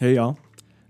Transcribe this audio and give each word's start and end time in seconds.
Hey, 0.00 0.14
y'all. 0.14 0.38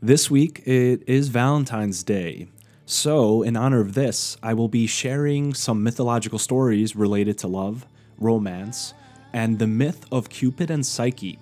This 0.03 0.31
week 0.31 0.61
it 0.67 1.03
is 1.07 1.29
Valentine's 1.29 2.03
Day. 2.03 2.49
So, 2.85 3.43
in 3.43 3.57
honor 3.57 3.81
of 3.81 3.95
this, 3.95 4.37
I 4.43 4.53
will 4.53 4.69
be 4.69 4.87
sharing 4.87 5.55
some 5.55 5.83
mythological 5.83 6.39
stories 6.39 6.95
related 6.95 7.39
to 7.39 7.49
love, 7.49 7.87
romance, 8.19 8.93
and 9.33 9.59
the 9.59 9.67
myth 9.67 10.05
of 10.13 10.29
Cupid 10.29 10.71
and 10.71 10.85
Psyche. 10.85 11.39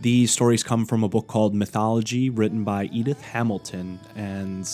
These 0.00 0.30
stories 0.30 0.62
come 0.62 0.86
from 0.86 1.02
a 1.02 1.08
book 1.08 1.26
called 1.26 1.56
Mythology, 1.56 2.30
written 2.30 2.62
by 2.62 2.84
Edith 2.92 3.20
Hamilton, 3.20 3.98
and 4.14 4.68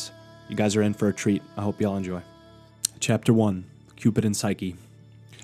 you 0.51 0.55
guys 0.55 0.77
are 0.77 0.83
in 0.83 0.93
for 0.93 1.09
a 1.09 1.15
treat. 1.15 1.41
I 1.57 1.63
hope 1.63 1.81
y'all 1.81 1.97
enjoy. 1.97 2.21
Chapter 3.01 3.33
1 3.33 3.65
Cupid 3.97 4.27
and 4.27 4.37
Psyche. 4.37 4.77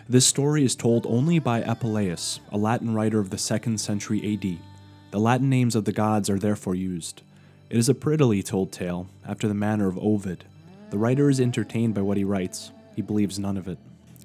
This 0.07 0.27
story 0.27 0.65
is 0.65 0.77
told 0.77 1.07
only 1.07 1.39
by 1.39 1.63
Apuleius, 1.63 2.41
a 2.53 2.59
Latin 2.59 2.93
writer 2.93 3.21
of 3.21 3.31
the 3.31 3.39
2nd 3.39 3.81
century 3.81 4.35
AD. 4.35 4.68
The 5.11 5.19
Latin 5.19 5.49
names 5.49 5.75
of 5.75 5.87
the 5.87 5.93
gods 5.93 6.29
are 6.29 6.39
therefore 6.39 6.75
used. 6.75 7.23
It 7.71 7.79
is 7.79 7.89
a 7.89 7.95
prettily 7.95 8.43
told 8.43 8.73
tale, 8.73 9.09
after 9.27 9.49
the 9.49 9.55
manner 9.55 9.89
of 9.89 9.99
Ovid. 9.99 10.45
The 10.91 10.99
writer 10.99 11.31
is 11.31 11.41
entertained 11.41 11.95
by 11.95 12.03
what 12.03 12.19
he 12.19 12.25
writes, 12.25 12.73
he 12.95 13.03
believes 13.03 13.39
none 13.39 13.57
of 13.57 13.69
it. 13.69 13.79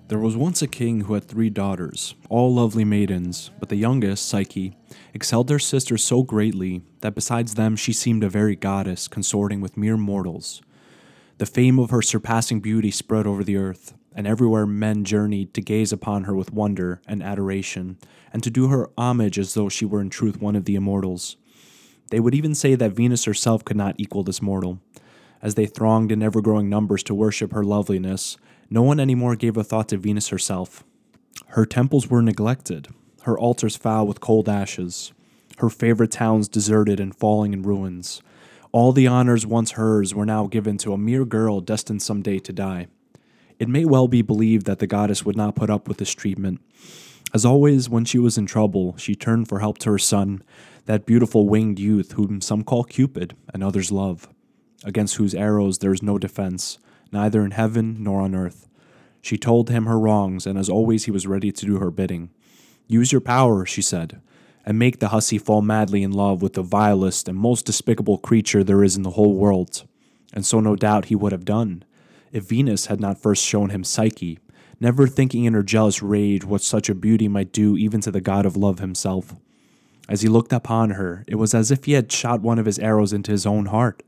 There 0.09 0.19
was 0.19 0.35
once 0.35 0.61
a 0.61 0.67
king 0.67 1.01
who 1.01 1.13
had 1.13 1.23
three 1.23 1.49
daughters, 1.49 2.15
all 2.27 2.53
lovely 2.53 2.83
maidens, 2.83 3.49
but 3.59 3.69
the 3.69 3.77
youngest, 3.77 4.27
Psyche, 4.27 4.75
excelled 5.13 5.49
her 5.49 5.59
sisters 5.59 6.03
so 6.03 6.21
greatly 6.21 6.81
that 6.99 7.15
besides 7.15 7.55
them 7.55 7.77
she 7.77 7.93
seemed 7.93 8.23
a 8.23 8.29
very 8.29 8.55
goddess 8.55 9.07
consorting 9.07 9.61
with 9.61 9.77
mere 9.77 9.95
mortals. 9.95 10.61
The 11.37 11.45
fame 11.45 11.79
of 11.79 11.91
her 11.91 12.01
surpassing 12.01 12.59
beauty 12.59 12.91
spread 12.91 13.25
over 13.25 13.43
the 13.43 13.55
earth, 13.55 13.93
and 14.15 14.27
everywhere 14.27 14.65
men 14.65 15.03
journeyed 15.03 15.53
to 15.53 15.61
gaze 15.61 15.91
upon 15.91 16.23
her 16.23 16.35
with 16.35 16.53
wonder 16.53 17.01
and 17.07 17.23
adoration, 17.23 17.97
and 18.31 18.43
to 18.43 18.49
do 18.49 18.67
her 18.67 18.89
homage 18.97 19.39
as 19.39 19.53
though 19.53 19.69
she 19.69 19.85
were 19.85 20.01
in 20.01 20.09
truth 20.09 20.41
one 20.41 20.55
of 20.55 20.65
the 20.65 20.75
immortals. 20.75 21.37
They 22.09 22.19
would 22.19 22.35
even 22.35 22.53
say 22.53 22.75
that 22.75 22.91
Venus 22.91 23.25
herself 23.25 23.65
could 23.65 23.77
not 23.77 23.95
equal 23.97 24.23
this 24.23 24.41
mortal. 24.41 24.79
As 25.41 25.55
they 25.55 25.65
thronged 25.65 26.11
in 26.11 26.23
ever 26.23 26.41
growing 26.41 26.69
numbers 26.69 27.03
to 27.03 27.15
worship 27.15 27.51
her 27.53 27.63
loveliness, 27.63 28.37
no 28.69 28.81
one 28.81 28.99
any 28.99 29.15
more 29.15 29.35
gave 29.35 29.57
a 29.57 29.63
thought 29.63 29.89
to 29.89 29.97
Venus 29.97 30.29
herself. 30.29 30.83
Her 31.47 31.65
temples 31.65 32.09
were 32.09 32.21
neglected, 32.21 32.87
her 33.23 33.37
altars 33.37 33.75
foul 33.75 34.07
with 34.07 34.19
cold 34.19 34.47
ashes, 34.47 35.11
her 35.57 35.69
favorite 35.69 36.11
towns 36.11 36.47
deserted 36.47 36.99
and 36.99 37.15
falling 37.15 37.53
in 37.53 37.63
ruins. 37.63 38.21
All 38.71 38.91
the 38.91 39.07
honors 39.07 39.45
once 39.45 39.71
hers 39.71 40.15
were 40.15 40.25
now 40.25 40.47
given 40.47 40.77
to 40.79 40.93
a 40.93 40.97
mere 40.97 41.25
girl 41.25 41.61
destined 41.61 42.01
some 42.01 42.21
day 42.21 42.39
to 42.39 42.51
die. 42.51 42.87
It 43.59 43.69
may 43.69 43.85
well 43.85 44.07
be 44.07 44.21
believed 44.21 44.65
that 44.65 44.79
the 44.79 44.87
goddess 44.87 45.25
would 45.25 45.35
not 45.35 45.55
put 45.55 45.69
up 45.69 45.87
with 45.87 45.97
this 45.97 46.13
treatment. 46.13 46.61
As 47.33 47.45
always, 47.45 47.89
when 47.89 48.05
she 48.05 48.19
was 48.19 48.37
in 48.37 48.45
trouble, 48.45 48.95
she 48.97 49.15
turned 49.15 49.47
for 49.47 49.59
help 49.59 49.79
to 49.79 49.91
her 49.91 49.97
son, 49.97 50.43
that 50.85 51.05
beautiful 51.05 51.47
winged 51.47 51.79
youth 51.79 52.11
whom 52.11 52.41
some 52.41 52.63
call 52.63 52.83
Cupid 52.83 53.35
and 53.53 53.63
others 53.63 53.91
love, 53.91 54.27
against 54.83 55.15
whose 55.15 55.33
arrows 55.33 55.79
there 55.79 55.93
is 55.93 56.03
no 56.03 56.17
defense, 56.17 56.77
neither 57.11 57.43
in 57.43 57.51
heaven 57.51 57.97
nor 57.99 58.21
on 58.21 58.35
earth. 58.35 58.67
She 59.21 59.37
told 59.37 59.69
him 59.69 59.85
her 59.85 59.99
wrongs, 59.99 60.45
and 60.45 60.59
as 60.59 60.69
always 60.69 61.05
he 61.05 61.11
was 61.11 61.25
ready 61.25 61.51
to 61.51 61.65
do 61.65 61.79
her 61.79 61.89
bidding. 61.89 62.29
Use 62.87 63.11
your 63.11 63.21
power, 63.21 63.65
she 63.65 63.81
said, 63.81 64.21
and 64.65 64.77
make 64.77 64.99
the 64.99 65.07
hussy 65.07 65.37
fall 65.37 65.61
madly 65.61 66.03
in 66.03 66.11
love 66.11 66.41
with 66.41 66.53
the 66.53 66.61
vilest 66.61 67.27
and 67.27 67.37
most 67.37 67.65
despicable 67.65 68.17
creature 68.17 68.63
there 68.63 68.83
is 68.83 68.95
in 68.97 69.03
the 69.03 69.11
whole 69.11 69.33
world. 69.33 69.87
And 70.33 70.45
so 70.45 70.59
no 70.59 70.75
doubt 70.75 71.05
he 71.05 71.15
would 71.15 71.31
have 71.31 71.45
done, 71.45 71.83
if 72.33 72.49
Venus 72.49 72.87
had 72.87 72.99
not 72.99 73.17
first 73.17 73.45
shown 73.45 73.69
him 73.69 73.83
Psyche, 73.83 74.39
never 74.79 75.07
thinking 75.07 75.45
in 75.45 75.53
her 75.53 75.63
jealous 75.63 76.01
rage 76.01 76.43
what 76.43 76.63
such 76.63 76.89
a 76.89 76.95
beauty 76.95 77.29
might 77.29 77.53
do 77.53 77.77
even 77.77 78.01
to 78.01 78.11
the 78.11 78.19
god 78.19 78.45
of 78.45 78.57
love 78.57 78.79
himself. 78.79 79.35
As 80.09 80.21
he 80.21 80.27
looked 80.27 80.51
upon 80.51 80.91
her, 80.91 81.23
it 81.27 81.35
was 81.35 81.53
as 81.53 81.71
if 81.71 81.85
he 81.85 81.93
had 81.93 82.11
shot 82.11 82.41
one 82.41 82.59
of 82.59 82.65
his 82.65 82.79
arrows 82.79 83.13
into 83.13 83.31
his 83.31 83.45
own 83.45 83.67
heart. 83.67 84.03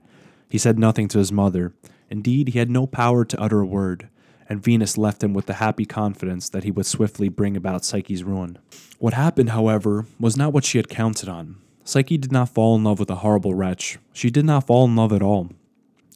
He 0.50 0.58
said 0.58 0.78
nothing 0.78 1.08
to 1.10 1.20
his 1.20 1.32
mother. 1.32 1.74
Indeed, 2.10 2.50
he 2.50 2.60
had 2.60 2.70
no 2.70 2.86
power 2.88 3.24
to 3.24 3.40
utter 3.40 3.62
a 3.62 3.66
word, 3.66 4.10
and 4.50 4.62
Venus 4.62 4.98
left 4.98 5.24
him 5.24 5.34
with 5.34 5.46
the 5.46 5.54
happy 5.54 5.86
confidence 5.86 6.50
that 6.50 6.64
he 6.64 6.72
would 6.72 6.86
swiftly 6.86 7.30
bring 7.30 7.56
about 7.56 7.86
Psyche's 7.86 8.24
ruin. 8.24 8.58
What 9.00 9.14
happened, 9.14 9.52
however, 9.52 10.06
was 10.20 10.36
not 10.36 10.52
what 10.52 10.66
she 10.66 10.78
had 10.78 10.90
counted 10.90 11.30
on. 11.30 11.58
Psyche 11.84 12.18
did 12.18 12.32
not 12.32 12.50
fall 12.50 12.76
in 12.76 12.84
love 12.84 13.00
with 13.00 13.10
a 13.12 13.18
horrible 13.18 13.54
wretch. 13.54 14.00
She 14.12 14.32
did 14.32 14.46
not 14.46 14.68
fall 14.68 14.86
in 14.86 14.96
love 14.96 15.14
at 15.14 15.22
all. 15.22 15.52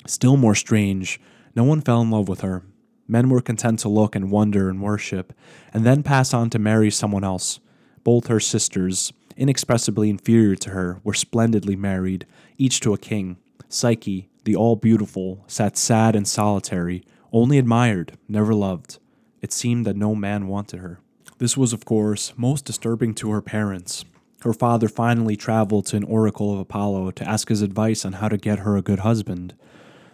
Still 0.08 0.38
more 0.38 0.56
strange, 0.56 1.19
no 1.56 1.64
one 1.64 1.82
fell 1.82 2.02
in 2.02 2.12
love 2.12 2.28
with 2.28 2.42
her. 2.42 2.64
Men 3.08 3.30
were 3.30 3.42
content 3.42 3.80
to 3.80 3.90
look 3.90 4.16
and 4.16 4.32
wonder 4.32 4.70
and 4.70 4.82
worship, 4.82 5.34
and 5.74 5.86
then 5.86 6.04
pass 6.04 6.34
on 6.34 6.50
to 6.52 6.60
marry 6.60 6.92
someone 6.92 7.24
else. 7.24 7.60
Both 8.04 8.28
her 8.28 8.40
sisters, 8.40 9.12
inexpressibly 9.36 10.10
inferior 10.10 10.56
to 10.58 10.70
her, 10.72 11.00
were 11.04 11.14
splendidly 11.14 11.76
married, 11.76 12.26
each 12.58 12.80
to 12.82 12.94
a 12.94 12.98
king. 12.98 13.38
Psyche, 13.68 14.30
the 14.44 14.56
all 14.56 14.76
beautiful, 14.76 15.44
sat 15.48 15.78
sad 15.78 16.16
and 16.16 16.28
solitary, 16.28 17.04
only 17.32 17.58
admired, 17.58 18.18
never 18.28 18.54
loved. 18.54 19.00
It 19.42 19.54
seemed 19.54 19.86
that 19.86 19.96
no 19.96 20.16
man 20.16 20.48
wanted 20.48 20.80
her. 20.80 21.00
This 21.38 21.56
was, 21.56 21.74
of 21.74 21.86
course, 21.86 22.34
most 22.36 22.66
disturbing 22.66 23.14
to 23.16 23.31
her 23.31 23.42
parents. 23.42 24.06
Her 24.42 24.54
father 24.54 24.88
finally 24.88 25.36
traveled 25.36 25.86
to 25.88 25.98
an 25.98 26.04
oracle 26.04 26.54
of 26.54 26.60
Apollo 26.60 27.12
to 27.12 27.28
ask 27.28 27.50
his 27.50 27.62
advice 27.62 28.06
on 28.06 28.14
how 28.14 28.30
to 28.30 28.38
get 28.38 28.60
her 28.60 28.78
a 28.78 28.81
good 28.81 29.00
husband. 29.00 29.54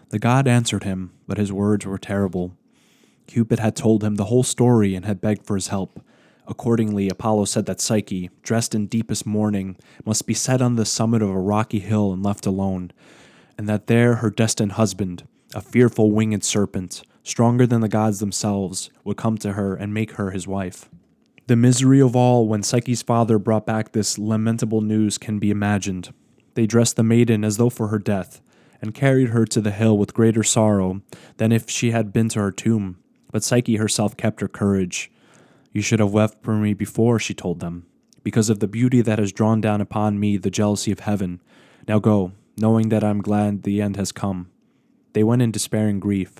The 0.09 0.19
god 0.19 0.47
answered 0.47 0.83
him, 0.83 1.11
but 1.27 1.37
his 1.37 1.51
words 1.51 1.85
were 1.85 1.97
terrible. 1.97 2.55
Cupid 3.27 3.59
had 3.59 3.75
told 3.75 4.03
him 4.03 4.15
the 4.15 4.25
whole 4.25 4.43
story 4.43 4.95
and 4.95 5.05
had 5.05 5.21
begged 5.21 5.45
for 5.45 5.55
his 5.55 5.67
help. 5.67 5.99
Accordingly, 6.47 7.09
Apollo 7.09 7.45
said 7.45 7.65
that 7.65 7.81
Psyche, 7.81 8.29
dressed 8.43 8.75
in 8.75 8.85
deepest 8.85 9.25
mourning, 9.25 9.77
must 10.05 10.27
be 10.27 10.33
set 10.33 10.61
on 10.61 10.75
the 10.75 10.85
summit 10.85 11.21
of 11.21 11.29
a 11.29 11.39
rocky 11.39 11.79
hill 11.79 12.13
and 12.13 12.23
left 12.23 12.45
alone, 12.45 12.91
and 13.57 13.67
that 13.67 13.87
there 13.87 14.15
her 14.15 14.29
destined 14.29 14.73
husband, 14.73 15.27
a 15.55 15.61
fearful 15.61 16.11
winged 16.11 16.43
serpent, 16.43 17.01
stronger 17.23 17.65
than 17.65 17.81
the 17.81 17.89
gods 17.89 18.19
themselves, 18.19 18.91
would 19.03 19.17
come 19.17 19.37
to 19.39 19.53
her 19.53 19.75
and 19.75 19.93
make 19.93 20.11
her 20.13 20.31
his 20.31 20.47
wife. 20.47 20.87
The 21.47 21.55
misery 21.55 21.99
of 21.99 22.15
all 22.15 22.47
when 22.47 22.63
Psyche's 22.63 23.01
father 23.01 23.39
brought 23.39 23.65
back 23.65 23.91
this 23.91 24.17
lamentable 24.17 24.81
news 24.81 25.17
can 25.17 25.39
be 25.39 25.49
imagined. 25.49 26.13
They 26.53 26.67
dressed 26.67 26.95
the 26.95 27.03
maiden 27.03 27.43
as 27.43 27.57
though 27.57 27.69
for 27.69 27.87
her 27.87 27.99
death, 27.99 28.41
and 28.81 28.93
carried 28.93 29.29
her 29.29 29.45
to 29.45 29.61
the 29.61 29.71
hill 29.71 29.97
with 29.97 30.13
greater 30.13 30.43
sorrow 30.43 31.01
than 31.37 31.51
if 31.51 31.69
she 31.69 31.91
had 31.91 32.13
been 32.13 32.29
to 32.29 32.39
her 32.39 32.51
tomb. 32.51 32.97
But 33.31 33.43
Psyche 33.43 33.75
herself 33.75 34.15
kept 34.15 34.41
her 34.41 34.47
courage. 34.47 35.11
You 35.73 35.81
should 35.81 35.99
have 35.99 36.13
wept 36.13 36.43
for 36.43 36.55
me 36.55 36.73
before, 36.73 37.19
she 37.19 37.33
told 37.33 37.59
them, 37.59 37.85
because 38.23 38.49
of 38.49 38.59
the 38.59 38.67
beauty 38.67 39.01
that 39.01 39.19
has 39.19 39.31
drawn 39.31 39.59
down 39.59 39.81
upon 39.81 40.19
me 40.19 40.37
the 40.37 40.49
jealousy 40.49 40.91
of 40.91 41.01
heaven. 41.01 41.41
Now 41.87 41.99
go, 41.99 42.31
knowing 42.57 42.89
that 42.89 43.03
I 43.03 43.09
am 43.09 43.21
glad 43.21 43.63
the 43.63 43.81
end 43.81 43.97
has 43.97 44.11
come. 44.11 44.49
They 45.13 45.23
went 45.23 45.41
in 45.41 45.51
despairing 45.51 45.99
grief, 45.99 46.35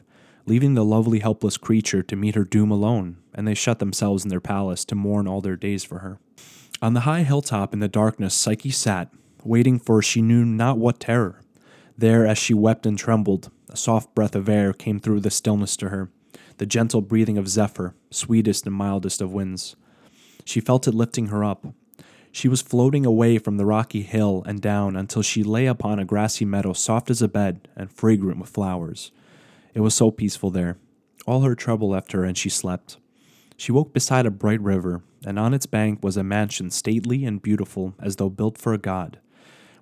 leaving 0.46 0.74
the 0.74 0.86
lovely 0.86 1.20
helpless 1.20 1.58
creature 1.58 2.04
to 2.04 2.16
meet 2.16 2.36
her 2.36 2.44
doom 2.44 2.72
alone, 2.72 3.18
and 3.34 3.48
they 3.48 3.54
shut 3.54 3.80
themselves 3.80 4.24
in 4.24 4.30
their 4.30 4.40
palace 4.40 4.86
to 4.86 4.96
mourn 4.96 5.28
all 5.28 5.42
their 5.42 5.56
days 5.56 5.84
for 5.84 6.00
her. 6.00 6.20
On 6.82 6.94
the 6.94 7.02
high 7.02 7.24
hilltop 7.24 7.74
in 7.74 7.80
the 7.80 7.88
darkness, 7.88 8.36
Psyche 8.36 8.70
sat, 8.70 9.12
waiting 9.44 9.80
for 9.80 10.02
she 10.02 10.22
knew 10.22 10.46
not 10.46 10.78
what 10.78 11.00
terror. 11.00 11.42
There, 11.98 12.28
as 12.28 12.38
she 12.38 12.54
wept 12.54 12.86
and 12.86 12.98
trembled, 12.98 13.50
a 13.70 13.78
soft 13.78 14.14
breath 14.14 14.36
of 14.36 14.50
air 14.50 14.74
came 14.74 15.00
through 15.00 15.22
the 15.22 15.30
stillness 15.30 15.78
to 15.78 15.90
her, 15.90 16.10
the 16.58 16.66
gentle 16.66 17.02
breathing 17.02 17.38
of 17.38 17.48
Zephyr, 17.48 17.96
sweetest 18.12 18.66
and 18.66 18.76
mildest 18.76 19.22
of 19.22 19.32
winds. 19.32 19.78
She 20.44 20.60
felt 20.60 20.88
it 20.88 20.94
lifting 20.94 21.28
her 21.28 21.44
up. 21.44 21.66
She 22.34 22.50
was 22.50 22.62
floating 22.62 23.06
away 23.06 23.38
from 23.38 23.56
the 23.56 23.66
rocky 23.66 24.02
hill 24.02 24.44
and 24.46 24.62
down 24.62 24.98
until 24.98 25.22
she 25.22 25.42
lay 25.42 25.68
upon 25.68 26.00
a 26.00 26.06
grassy 26.06 26.44
meadow 26.44 26.74
soft 26.74 27.10
as 27.10 27.22
a 27.22 27.30
bed 27.30 27.70
and 27.78 27.90
fragrant 27.90 28.40
with 28.40 28.50
flowers. 28.50 29.12
It 29.74 29.80
was 29.80 29.94
so 29.94 30.12
peaceful 30.12 30.52
there. 30.52 30.78
All 31.26 31.42
her 31.42 31.56
trouble 31.56 31.90
left 31.90 32.12
her 32.12 32.26
and 32.26 32.38
she 32.38 32.50
slept. 32.50 32.98
She 33.56 33.72
woke 33.72 33.94
beside 33.94 34.26
a 34.26 34.32
bright 34.32 34.62
river, 34.62 35.02
and 35.26 35.40
on 35.40 35.54
its 35.54 35.66
bank 35.66 36.04
was 36.04 36.18
a 36.18 36.24
mansion 36.24 36.72
stately 36.72 37.24
and 37.24 37.42
beautiful 37.42 37.96
as 38.02 38.18
though 38.18 38.30
built 38.30 38.58
for 38.58 38.74
a 38.74 38.78
god 38.78 39.20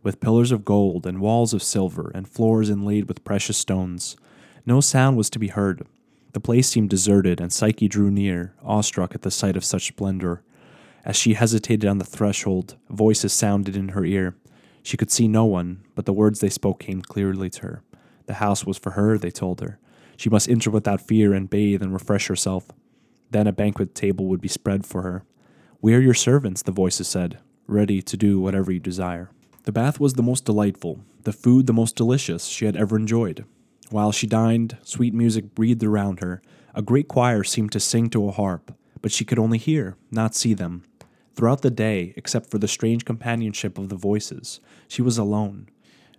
with 0.03 0.19
pillars 0.19 0.51
of 0.51 0.65
gold 0.65 1.07
and 1.07 1.21
walls 1.21 1.53
of 1.53 1.63
silver 1.63 2.11
and 2.13 2.27
floors 2.27 2.69
inlaid 2.69 3.07
with 3.07 3.23
precious 3.23 3.57
stones. 3.57 4.15
No 4.65 4.81
sound 4.81 5.17
was 5.17 5.29
to 5.31 5.39
be 5.39 5.47
heard. 5.47 5.87
The 6.33 6.39
place 6.39 6.67
seemed 6.67 6.89
deserted, 6.89 7.39
and 7.39 7.51
Psyche 7.51 7.87
drew 7.87 8.11
near, 8.11 8.53
awestruck 8.63 9.15
at 9.15 9.21
the 9.21 9.31
sight 9.31 9.55
of 9.55 9.63
such 9.63 9.87
splendor. 9.87 10.43
As 11.05 11.15
she 11.15 11.33
hesitated 11.33 11.87
on 11.87 11.97
the 11.97 12.05
threshold, 12.05 12.75
voices 12.89 13.33
sounded 13.33 13.75
in 13.75 13.89
her 13.89 14.05
ear. 14.05 14.35
She 14.81 14.97
could 14.97 15.11
see 15.11 15.27
no 15.27 15.45
one, 15.45 15.83
but 15.95 16.05
the 16.05 16.13
words 16.13 16.39
they 16.39 16.49
spoke 16.49 16.79
came 16.79 17.01
clearly 17.01 17.49
to 17.51 17.61
her. 17.61 17.83
The 18.25 18.35
house 18.35 18.65
was 18.65 18.77
for 18.77 18.91
her, 18.91 19.17
they 19.17 19.31
told 19.31 19.61
her. 19.61 19.79
She 20.17 20.29
must 20.29 20.49
enter 20.49 20.69
without 20.69 21.01
fear 21.01 21.33
and 21.33 21.49
bathe 21.49 21.81
and 21.81 21.93
refresh 21.93 22.27
herself. 22.27 22.67
Then 23.31 23.47
a 23.47 23.51
banquet 23.51 23.95
table 23.95 24.25
would 24.27 24.41
be 24.41 24.47
spread 24.47 24.85
for 24.85 25.01
her. 25.01 25.23
We 25.81 25.93
are 25.93 25.99
your 25.99 26.13
servants, 26.13 26.61
the 26.61 26.71
voices 26.71 27.07
said, 27.07 27.39
ready 27.67 28.01
to 28.01 28.17
do 28.17 28.39
whatever 28.39 28.71
you 28.71 28.79
desire. 28.79 29.29
The 29.63 29.71
bath 29.71 29.99
was 29.99 30.13
the 30.13 30.23
most 30.23 30.43
delightful, 30.43 30.99
the 31.23 31.31
food 31.31 31.67
the 31.67 31.73
most 31.73 31.95
delicious 31.95 32.45
she 32.45 32.65
had 32.65 32.75
ever 32.75 32.97
enjoyed. 32.97 33.45
While 33.89 34.11
she 34.11 34.27
dined, 34.27 34.77
sweet 34.83 35.13
music 35.13 35.55
breathed 35.55 35.83
around 35.83 36.19
her. 36.19 36.41
A 36.75 36.81
great 36.81 37.07
choir 37.07 37.43
seemed 37.43 37.71
to 37.71 37.79
sing 37.79 38.09
to 38.09 38.27
a 38.27 38.31
harp, 38.31 38.75
but 39.01 39.11
she 39.11 39.23
could 39.23 39.39
only 39.39 39.57
hear, 39.57 39.95
not 40.11 40.35
see 40.35 40.53
them. 40.53 40.83
Throughout 41.35 41.61
the 41.61 41.71
day, 41.71 42.13
except 42.17 42.49
for 42.49 42.57
the 42.57 42.67
strange 42.67 43.05
companionship 43.05 43.77
of 43.77 43.89
the 43.89 43.95
voices, 43.95 44.59
she 44.87 45.01
was 45.01 45.17
alone. 45.17 45.69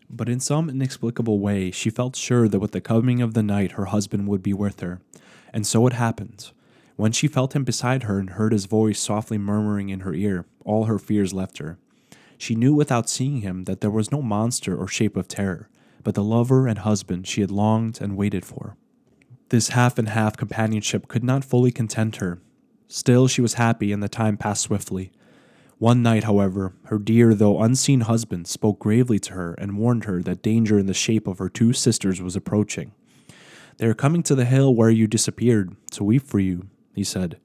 But 0.09 0.29
in 0.29 0.41
some 0.41 0.71
inexplicable 0.71 1.39
way, 1.39 1.71
she 1.71 1.91
felt 1.91 2.17
sure 2.17 2.49
that 2.49 2.61
with 2.61 2.73
the 2.73 2.81
coming 2.81 3.21
of 3.21 3.35
the 3.35 3.43
night, 3.43 3.73
her 3.73 3.87
husband 3.87 4.27
would 4.29 4.43
be 4.43 4.55
with 4.55 4.81
her. 4.81 5.01
And 5.53 5.67
so 5.67 5.87
it 5.87 5.93
happened. 5.93 6.51
When 6.97 7.13
she 7.13 7.29
felt 7.29 7.55
him 7.55 7.65
beside 7.65 8.05
her 8.05 8.19
and 8.19 8.31
heard 8.31 8.53
his 8.53 8.67
voice 8.67 9.01
softly 9.01 9.37
murmuring 9.37 9.89
in 9.89 10.01
her 10.01 10.15
ear, 10.15 10.47
all 10.65 10.85
her 10.85 10.99
fears 10.99 11.35
left 11.35 11.59
her. 11.59 11.79
She 12.39 12.55
knew 12.55 12.75
without 12.75 13.09
seeing 13.09 13.41
him 13.41 13.65
that 13.65 13.81
there 13.81 13.91
was 13.91 14.13
no 14.13 14.23
monster 14.23 14.77
or 14.77 14.89
shape 14.89 15.17
of 15.17 15.29
terror, 15.29 15.69
but 16.03 16.15
the 16.15 16.25
lover 16.25 16.67
and 16.67 16.79
husband 16.79 17.27
she 17.27 17.41
had 17.41 17.51
longed 17.51 18.01
and 18.01 18.17
waited 18.17 18.45
for. 18.45 18.77
This 19.51 19.69
half 19.69 19.99
and 19.99 20.09
half 20.09 20.37
companionship 20.37 21.09
could 21.09 21.25
not 21.25 21.45
fully 21.45 21.71
content 21.71 22.17
her. 22.17 22.41
Still, 22.89 23.29
she 23.29 23.41
was 23.41 23.55
happy, 23.55 23.93
and 23.93 24.03
the 24.03 24.09
time 24.09 24.37
passed 24.37 24.63
swiftly. 24.63 25.13
One 25.79 26.03
night, 26.03 26.25
however, 26.25 26.75
her 26.85 26.99
dear 26.99 27.35
though 27.35 27.63
unseen 27.63 28.03
husband 28.03 28.47
spoke 28.47 28.79
gravely 28.79 29.19
to 29.21 29.33
her 29.33 29.55
and 29.55 29.77
warned 29.77 30.05
her 30.05 30.23
that 30.23 30.43
danger 30.43 30.79
in 30.79 30.87
the 30.87 30.95
shape 30.95 31.27
of 31.27 31.39
her 31.39 31.49
two 31.49 31.73
sisters 31.73 32.23
was 32.23 32.37
approaching. 32.37 32.93
They 33.79 33.87
are 33.87 33.95
coming 33.95 34.23
to 34.25 34.35
the 34.35 34.45
hill 34.45 34.75
where 34.75 34.91
you 34.91 35.07
disappeared 35.07 35.77
to 35.93 36.05
weep 36.05 36.23
for 36.23 36.39
you, 36.39 36.69
he 36.95 37.03
said, 37.05 37.39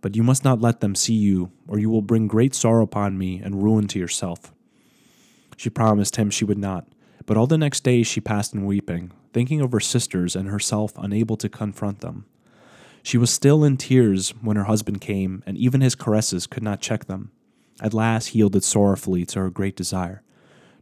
but 0.00 0.16
you 0.16 0.22
must 0.22 0.44
not 0.44 0.60
let 0.60 0.80
them 0.80 0.94
see 0.94 1.14
you, 1.14 1.50
or 1.66 1.78
you 1.78 1.90
will 1.90 2.02
bring 2.02 2.26
great 2.26 2.54
sorrow 2.54 2.84
upon 2.84 3.18
me 3.18 3.38
and 3.38 3.62
ruin 3.62 3.86
to 3.88 3.98
yourself. 3.98 4.52
She 5.56 5.70
promised 5.70 6.16
him 6.16 6.30
she 6.30 6.44
would 6.44 6.58
not, 6.58 6.86
but 7.24 7.36
all 7.36 7.46
the 7.46 7.58
next 7.58 7.82
day 7.82 8.02
she 8.02 8.20
passed 8.20 8.54
in 8.54 8.66
weeping, 8.66 9.12
thinking 9.32 9.60
of 9.60 9.72
her 9.72 9.80
sisters 9.80 10.36
and 10.36 10.48
herself 10.48 10.92
unable 10.96 11.36
to 11.38 11.48
confront 11.48 12.00
them. 12.00 12.26
She 13.02 13.18
was 13.18 13.30
still 13.30 13.62
in 13.62 13.76
tears 13.76 14.30
when 14.40 14.56
her 14.56 14.64
husband 14.64 15.00
came, 15.00 15.42
and 15.46 15.56
even 15.56 15.80
his 15.80 15.94
caresses 15.94 16.46
could 16.46 16.62
not 16.62 16.80
check 16.80 17.04
them. 17.06 17.30
At 17.80 17.94
last 17.94 18.28
he 18.28 18.38
yielded 18.38 18.64
sorrowfully 18.64 19.24
to 19.26 19.40
her 19.40 19.50
great 19.50 19.76
desire. 19.76 20.22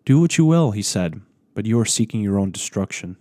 Do 0.04 0.20
what 0.20 0.38
you 0.38 0.44
will, 0.44 0.70
he 0.70 0.82
said, 0.82 1.20
but 1.54 1.66
you 1.66 1.78
are 1.80 1.84
seeking 1.84 2.20
your 2.20 2.38
own 2.38 2.50
destruction. 2.50 3.16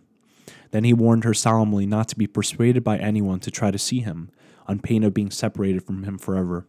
Then 0.72 0.84
he 0.84 0.94
warned 0.94 1.24
her 1.24 1.34
solemnly 1.34 1.86
not 1.86 2.07
to 2.10 2.16
be 2.16 2.28
persuaded 2.28 2.84
by 2.84 2.98
anyone 2.98 3.39
to 3.42 3.51
try 3.51 3.72
to 3.72 3.78
see 3.78 4.00
him, 4.00 4.31
on 4.68 4.80
pain 4.80 5.04
of 5.04 5.13
being 5.13 5.31
separated 5.31 5.83
from 5.83 6.04
him 6.04 6.18
forever. 6.18 6.65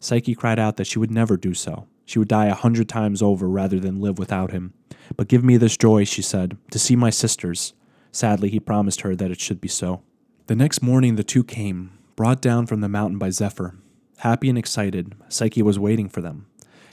Psyche 0.00 0.34
cried 0.34 0.58
out 0.58 0.76
that 0.76 0.86
she 0.86 0.98
would 0.98 1.10
never 1.10 1.36
do 1.36 1.54
so. 1.54 1.86
She 2.04 2.18
would 2.18 2.28
die 2.28 2.46
a 2.46 2.54
hundred 2.54 2.88
times 2.88 3.22
over 3.22 3.48
rather 3.48 3.78
than 3.78 4.00
live 4.00 4.18
without 4.18 4.50
him. 4.50 4.74
But 5.16 5.28
give 5.28 5.44
me 5.44 5.56
this 5.56 5.76
joy, 5.76 6.04
she 6.04 6.22
said, 6.22 6.56
to 6.70 6.78
see 6.78 6.96
my 6.96 7.10
sisters. 7.10 7.74
Sadly, 8.10 8.50
he 8.50 8.60
promised 8.60 9.02
her 9.02 9.14
that 9.16 9.30
it 9.30 9.40
should 9.40 9.60
be 9.60 9.68
so. 9.68 10.02
The 10.48 10.56
next 10.56 10.82
morning, 10.82 11.16
the 11.16 11.24
two 11.24 11.44
came, 11.44 11.96
brought 12.16 12.42
down 12.42 12.66
from 12.66 12.80
the 12.80 12.88
mountain 12.88 13.18
by 13.18 13.30
Zephyr. 13.30 13.76
Happy 14.18 14.48
and 14.48 14.58
excited, 14.58 15.14
Psyche 15.28 15.62
was 15.62 15.78
waiting 15.78 16.08
for 16.08 16.20
them. 16.20 16.46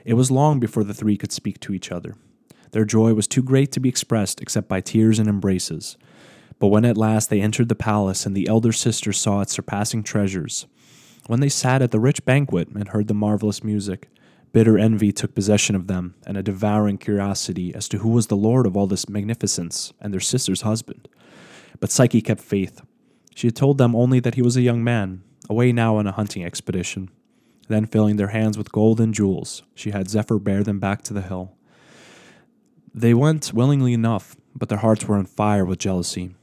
It 0.06 0.14
was 0.14 0.32
long 0.32 0.60
before 0.60 0.84
the 0.84 0.94
three 0.94 1.18
could 1.18 1.32
speak 1.32 1.60
to 1.62 1.74
each 1.74 1.92
other. 1.92 2.16
Their 2.72 2.86
joy 2.86 3.14
was 3.14 3.28
too 3.28 3.44
great 3.44 3.72
to 3.74 3.80
be 3.80 3.90
expressed 3.90 4.42
except 4.42 4.68
by 4.68 4.82
tears 4.82 5.20
and 5.20 5.28
embraces. 5.28 5.98
But 6.60 6.68
when 6.68 6.86
at 6.86 6.98
last 6.98 7.30
they 7.30 7.42
entered 7.42 7.70
the 7.70 7.76
palace 7.76 8.26
and 8.26 8.36
the 8.36 8.48
elder 8.48 8.74
sister 8.74 9.14
saw 9.14 9.42
its 9.42 9.54
surpassing 9.54 10.04
treasures, 10.04 10.68
when 11.28 11.40
they 11.40 11.50
sat 11.50 11.82
at 11.82 11.92
the 11.92 12.00
rich 12.00 12.26
banquet 12.26 12.70
and 12.70 12.90
heard 12.90 13.08
the 13.08 13.14
marvelous 13.14 13.64
music, 13.64 14.10
bitter 14.52 14.78
envy 14.78 15.12
took 15.12 15.36
possession 15.36 15.76
of 15.76 15.88
them, 15.88 16.16
and 16.26 16.38
a 16.38 16.44
devouring 16.44 16.98
curiosity 16.98 17.74
as 17.74 17.88
to 17.88 18.00
who 18.00 18.10
was 18.10 18.28
the 18.28 18.36
lord 18.36 18.66
of 18.66 18.76
all 18.76 18.88
this 18.88 19.08
magnificence 19.08 19.94
and 20.02 20.12
their 20.12 20.20
sister's 20.20 20.62
husband. 20.62 21.08
But 21.80 21.92
Psyche 21.92 22.22
kept 22.22 22.42
faith. 22.42 22.82
She 23.36 23.48
had 23.48 23.56
told 23.56 23.78
them 23.78 23.96
only 23.96 24.20
that 24.20 24.36
he 24.36 24.42
was 24.42 24.58
a 24.58 24.62
young 24.62 24.84
man, 24.84 25.24
away 25.50 25.72
now 25.72 25.98
on 25.98 26.08
a 26.08 26.12
hunting 26.12 26.44
expedition. 26.44 27.10
Then, 27.68 27.86
filling 27.86 28.16
their 28.18 28.30
hands 28.30 28.58
with 28.58 28.72
gold 28.72 29.00
and 29.00 29.14
jewels, 29.14 29.62
she 29.76 29.92
had 29.92 30.10
Zephyr 30.10 30.40
bear 30.40 30.64
them 30.64 30.80
back 30.80 31.04
to 31.04 31.14
the 31.14 31.22
hill. 31.22 31.54
They 32.94 33.14
went 33.14 33.54
willingly 33.54 33.94
enough, 33.94 34.36
but 34.56 34.68
their 34.68 34.80
hearts 34.80 35.06
were 35.06 35.16
on 35.16 35.26
fire 35.26 35.64
with 35.64 35.78
jealousy. 35.78 36.36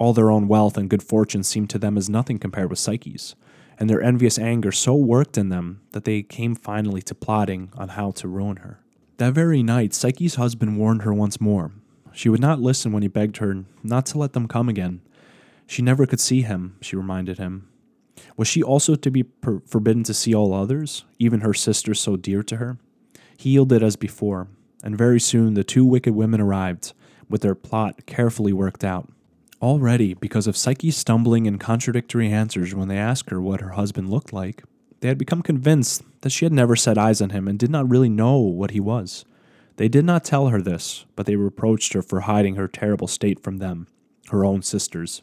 All 0.00 0.14
their 0.14 0.30
own 0.30 0.48
wealth 0.48 0.78
and 0.78 0.88
good 0.88 1.02
fortune 1.02 1.42
seemed 1.42 1.68
to 1.70 1.78
them 1.78 1.98
as 1.98 2.08
nothing 2.08 2.38
compared 2.38 2.70
with 2.70 2.78
Psyche's, 2.78 3.34
and 3.78 3.88
their 3.88 4.00
envious 4.00 4.38
anger 4.38 4.72
so 4.72 4.94
worked 4.94 5.36
in 5.36 5.50
them 5.50 5.82
that 5.92 6.04
they 6.04 6.22
came 6.22 6.54
finally 6.54 7.02
to 7.02 7.14
plotting 7.14 7.70
on 7.76 7.90
how 7.90 8.10
to 8.12 8.26
ruin 8.26 8.56
her. 8.56 8.80
That 9.18 9.34
very 9.34 9.62
night, 9.62 9.92
Psyche's 9.92 10.36
husband 10.36 10.78
warned 10.78 11.02
her 11.02 11.12
once 11.12 11.38
more. 11.38 11.72
She 12.12 12.30
would 12.30 12.40
not 12.40 12.62
listen 12.62 12.92
when 12.92 13.02
he 13.02 13.08
begged 13.08 13.36
her 13.36 13.64
not 13.82 14.06
to 14.06 14.18
let 14.18 14.32
them 14.32 14.48
come 14.48 14.70
again. 14.70 15.02
She 15.66 15.82
never 15.82 16.06
could 16.06 16.18
see 16.18 16.40
him, 16.40 16.76
she 16.80 16.96
reminded 16.96 17.36
him. 17.36 17.68
Was 18.38 18.48
she 18.48 18.62
also 18.62 18.94
to 18.94 19.10
be 19.10 19.22
per- 19.22 19.60
forbidden 19.66 20.02
to 20.04 20.14
see 20.14 20.34
all 20.34 20.54
others, 20.54 21.04
even 21.18 21.42
her 21.42 21.52
sisters 21.52 22.00
so 22.00 22.16
dear 22.16 22.42
to 22.44 22.56
her? 22.56 22.78
He 23.36 23.50
yielded 23.50 23.82
as 23.82 23.96
before, 23.96 24.48
and 24.82 24.96
very 24.96 25.20
soon 25.20 25.52
the 25.52 25.62
two 25.62 25.84
wicked 25.84 26.14
women 26.14 26.40
arrived, 26.40 26.94
with 27.28 27.42
their 27.42 27.54
plot 27.54 28.06
carefully 28.06 28.54
worked 28.54 28.82
out. 28.82 29.10
Already, 29.62 30.14
because 30.14 30.46
of 30.46 30.56
Psyche's 30.56 30.96
stumbling 30.96 31.46
and 31.46 31.60
contradictory 31.60 32.32
answers 32.32 32.74
when 32.74 32.88
they 32.88 32.96
asked 32.96 33.28
her 33.28 33.40
what 33.40 33.60
her 33.60 33.70
husband 33.70 34.08
looked 34.08 34.32
like, 34.32 34.62
they 35.00 35.08
had 35.08 35.18
become 35.18 35.42
convinced 35.42 36.02
that 36.22 36.30
she 36.30 36.46
had 36.46 36.52
never 36.52 36.76
set 36.76 36.96
eyes 36.96 37.20
on 37.20 37.30
him 37.30 37.46
and 37.46 37.58
did 37.58 37.70
not 37.70 37.88
really 37.88 38.08
know 38.08 38.38
what 38.38 38.70
he 38.70 38.80
was. 38.80 39.26
They 39.76 39.88
did 39.88 40.04
not 40.04 40.24
tell 40.24 40.48
her 40.48 40.62
this, 40.62 41.04
but 41.14 41.26
they 41.26 41.36
reproached 41.36 41.92
her 41.92 42.02
for 42.02 42.20
hiding 42.20 42.56
her 42.56 42.68
terrible 42.68 43.06
state 43.06 43.42
from 43.42 43.58
them, 43.58 43.86
her 44.30 44.44
own 44.44 44.62
sisters. 44.62 45.22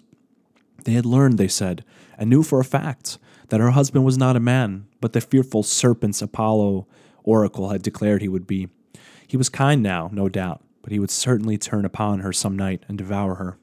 They 0.83 0.93
had 0.93 1.05
learned, 1.05 1.37
they 1.37 1.47
said, 1.47 1.83
and 2.17 2.29
knew 2.29 2.43
for 2.43 2.59
a 2.59 2.65
fact, 2.65 3.17
that 3.49 3.59
her 3.59 3.71
husband 3.71 4.05
was 4.05 4.17
not 4.17 4.35
a 4.35 4.39
man, 4.39 4.87
but 5.01 5.13
the 5.13 5.21
fearful 5.21 5.63
serpents 5.63 6.21
Apollo 6.21 6.87
oracle 7.23 7.69
had 7.69 7.81
declared 7.81 8.21
he 8.21 8.27
would 8.27 8.47
be. 8.47 8.67
He 9.27 9.37
was 9.37 9.49
kind 9.49 9.81
now, 9.81 10.09
no 10.13 10.29
doubt, 10.29 10.63
but 10.81 10.91
he 10.91 10.99
would 10.99 11.11
certainly 11.11 11.57
turn 11.57 11.85
upon 11.85 12.19
her 12.19 12.31
some 12.31 12.55
night 12.55 12.83
and 12.87 12.97
devour 12.97 13.35
her. 13.35 13.57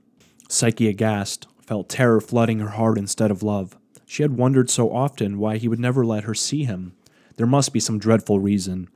Psyche, 0.49 0.88
aghast, 0.88 1.46
felt 1.61 1.88
terror 1.88 2.20
flooding 2.20 2.58
her 2.58 2.70
heart 2.70 2.99
instead 2.99 3.31
of 3.31 3.43
love. 3.43 3.76
She 4.06 4.23
had 4.23 4.37
wondered 4.37 4.69
so 4.70 4.93
often 4.93 5.38
why 5.38 5.56
he 5.56 5.69
would 5.69 5.81
never 5.81 6.05
let 6.05 6.25
her 6.25 6.35
see 6.35 6.64
him. 6.64 6.93
There 7.37 7.46
must 7.46 7.73
be 7.73 7.81
some 7.81 7.99
dreadful 7.99 8.38
reason. 8.38 8.88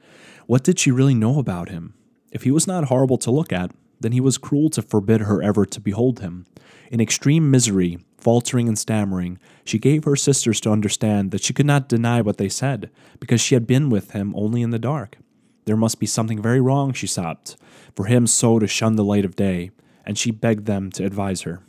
What 0.46 0.62
did 0.62 0.78
she 0.78 0.90
really 0.90 1.14
know 1.14 1.38
about 1.38 1.70
him? 1.70 1.94
If 2.30 2.44
he 2.44 2.50
was 2.50 2.66
not 2.66 2.84
horrible 2.84 3.18
to 3.18 3.30
look 3.30 3.52
at, 3.52 3.72
then 4.00 4.12
he 4.12 4.20
was 4.20 4.38
cruel 4.38 4.70
to 4.70 4.82
forbid 4.82 5.22
her 5.22 5.42
ever 5.42 5.66
to 5.66 5.80
behold 5.80 6.20
him. 6.20 6.46
In 6.90 7.00
extreme 7.00 7.50
misery, 7.50 7.98
faltering 8.18 8.68
and 8.68 8.78
stammering, 8.78 9.38
she 9.64 9.78
gave 9.78 10.04
her 10.04 10.16
sisters 10.16 10.60
to 10.60 10.70
understand 10.70 11.30
that 11.30 11.42
she 11.42 11.52
could 11.52 11.66
not 11.66 11.88
deny 11.88 12.20
what 12.20 12.36
they 12.36 12.48
said, 12.48 12.90
because 13.18 13.40
she 13.40 13.54
had 13.54 13.66
been 13.66 13.90
with 13.90 14.12
him 14.12 14.34
only 14.36 14.62
in 14.62 14.70
the 14.70 14.78
dark. 14.78 15.18
There 15.64 15.76
must 15.76 15.98
be 15.98 16.06
something 16.06 16.40
very 16.40 16.60
wrong, 16.60 16.92
she 16.92 17.06
sobbed, 17.06 17.56
for 17.96 18.04
him 18.04 18.26
so 18.26 18.58
to 18.58 18.66
shun 18.66 18.96
the 18.96 19.04
light 19.04 19.24
of 19.24 19.34
day 19.36 19.70
and 20.08 20.18
she 20.18 20.30
begged 20.30 20.64
them 20.64 20.90
to 20.90 21.04
advise 21.04 21.42
her. 21.42 21.60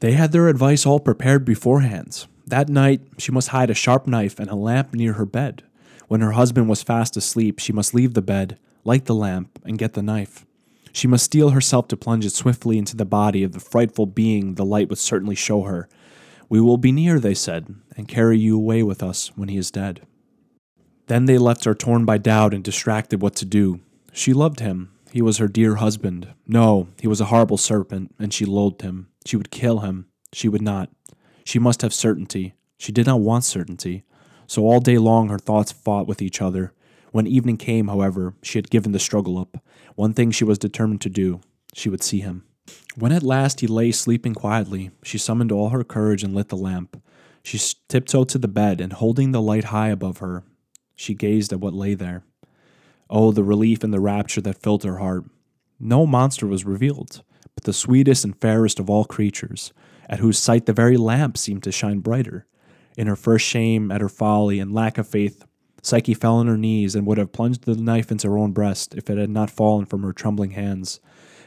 They 0.00 0.12
had 0.12 0.32
their 0.32 0.48
advice 0.48 0.84
all 0.84 0.98
prepared 0.98 1.44
beforehand. 1.44 2.26
That 2.44 2.68
night, 2.68 3.00
she 3.16 3.30
must 3.30 3.48
hide 3.48 3.70
a 3.70 3.74
sharp 3.74 4.08
knife 4.08 4.40
and 4.40 4.50
a 4.50 4.56
lamp 4.56 4.92
near 4.92 5.14
her 5.14 5.24
bed. 5.24 5.62
When 6.08 6.20
her 6.20 6.32
husband 6.32 6.68
was 6.68 6.82
fast 6.82 7.16
asleep, 7.16 7.60
she 7.60 7.72
must 7.72 7.94
leave 7.94 8.14
the 8.14 8.22
bed, 8.22 8.58
light 8.84 9.04
the 9.04 9.14
lamp, 9.14 9.60
and 9.64 9.78
get 9.78 9.92
the 9.92 10.02
knife. 10.02 10.44
She 10.92 11.06
must 11.06 11.24
steel 11.24 11.50
herself 11.50 11.86
to 11.88 11.96
plunge 11.96 12.26
it 12.26 12.32
swiftly 12.32 12.76
into 12.76 12.96
the 12.96 13.04
body 13.04 13.44
of 13.44 13.52
the 13.52 13.60
frightful 13.60 14.06
being 14.06 14.54
the 14.54 14.64
light 14.64 14.88
would 14.88 14.98
certainly 14.98 15.36
show 15.36 15.62
her. 15.62 15.88
We 16.48 16.60
will 16.60 16.78
be 16.78 16.90
near, 16.90 17.20
they 17.20 17.34
said, 17.34 17.72
and 17.96 18.08
carry 18.08 18.38
you 18.38 18.56
away 18.56 18.82
with 18.82 19.00
us 19.00 19.30
when 19.36 19.48
he 19.48 19.58
is 19.58 19.70
dead. 19.70 20.00
Then 21.06 21.26
they 21.26 21.38
left 21.38 21.64
her 21.64 21.74
torn 21.74 22.04
by 22.04 22.18
doubt 22.18 22.52
and 22.52 22.64
distracted 22.64 23.22
what 23.22 23.36
to 23.36 23.44
do. 23.44 23.80
She 24.12 24.32
loved 24.32 24.58
him, 24.60 24.90
he 25.12 25.22
was 25.22 25.38
her 25.38 25.48
dear 25.48 25.76
husband. 25.76 26.28
No, 26.46 26.88
he 27.00 27.08
was 27.08 27.20
a 27.20 27.26
horrible 27.26 27.56
serpent, 27.56 28.14
and 28.18 28.32
she 28.32 28.44
loathed 28.44 28.82
him. 28.82 29.08
She 29.24 29.36
would 29.36 29.50
kill 29.50 29.80
him. 29.80 30.06
She 30.32 30.48
would 30.48 30.62
not. 30.62 30.90
She 31.44 31.58
must 31.58 31.82
have 31.82 31.94
certainty. 31.94 32.54
She 32.76 32.92
did 32.92 33.06
not 33.06 33.20
want 33.20 33.44
certainty. 33.44 34.04
So 34.46 34.62
all 34.62 34.80
day 34.80 34.98
long 34.98 35.28
her 35.28 35.38
thoughts 35.38 35.72
fought 35.72 36.06
with 36.06 36.22
each 36.22 36.40
other. 36.40 36.72
When 37.10 37.26
evening 37.26 37.56
came, 37.56 37.88
however, 37.88 38.34
she 38.42 38.58
had 38.58 38.70
given 38.70 38.92
the 38.92 38.98
struggle 38.98 39.38
up. 39.38 39.62
One 39.94 40.12
thing 40.12 40.30
she 40.30 40.44
was 40.44 40.58
determined 40.58 41.00
to 41.02 41.10
do 41.10 41.40
she 41.74 41.88
would 41.88 42.02
see 42.02 42.20
him. 42.20 42.44
When 42.96 43.12
at 43.12 43.22
last 43.22 43.60
he 43.60 43.66
lay 43.66 43.92
sleeping 43.92 44.34
quietly, 44.34 44.90
she 45.02 45.18
summoned 45.18 45.52
all 45.52 45.70
her 45.70 45.84
courage 45.84 46.22
and 46.22 46.34
lit 46.34 46.48
the 46.48 46.56
lamp. 46.56 47.02
She 47.42 47.58
tiptoed 47.88 48.28
to 48.30 48.38
the 48.38 48.48
bed, 48.48 48.80
and 48.80 48.92
holding 48.92 49.32
the 49.32 49.40
light 49.40 49.64
high 49.64 49.88
above 49.88 50.18
her, 50.18 50.44
she 50.96 51.14
gazed 51.14 51.52
at 51.52 51.60
what 51.60 51.72
lay 51.72 51.94
there. 51.94 52.24
Oh, 53.10 53.32
the 53.32 53.44
relief 53.44 53.82
and 53.82 53.92
the 53.92 54.00
rapture 54.00 54.40
that 54.42 54.60
filled 54.62 54.84
her 54.84 54.98
heart. 54.98 55.24
No 55.80 56.06
monster 56.06 56.46
was 56.46 56.64
revealed, 56.64 57.22
but 57.54 57.64
the 57.64 57.72
sweetest 57.72 58.24
and 58.24 58.38
fairest 58.40 58.78
of 58.78 58.90
all 58.90 59.04
creatures, 59.04 59.72
at 60.08 60.18
whose 60.18 60.38
sight 60.38 60.66
the 60.66 60.72
very 60.72 60.96
lamp 60.96 61.38
seemed 61.38 61.62
to 61.62 61.72
shine 61.72 62.00
brighter. 62.00 62.46
In 62.96 63.06
her 63.06 63.16
first 63.16 63.46
shame 63.46 63.90
at 63.90 64.00
her 64.00 64.08
folly 64.08 64.58
and 64.58 64.74
lack 64.74 64.98
of 64.98 65.06
faith, 65.06 65.44
Psyche 65.82 66.14
fell 66.14 66.36
on 66.36 66.48
her 66.48 66.58
knees 66.58 66.94
and 66.94 67.06
would 67.06 67.18
have 67.18 67.32
plunged 67.32 67.64
the 67.64 67.76
knife 67.76 68.10
into 68.10 68.28
her 68.28 68.38
own 68.38 68.52
breast 68.52 68.94
if 68.94 69.08
it 69.08 69.16
had 69.16 69.30
not 69.30 69.50
fallen 69.50 69.86
from 69.86 70.02
her 70.02 70.12
trembling 70.12 70.50
hands. 70.50 71.00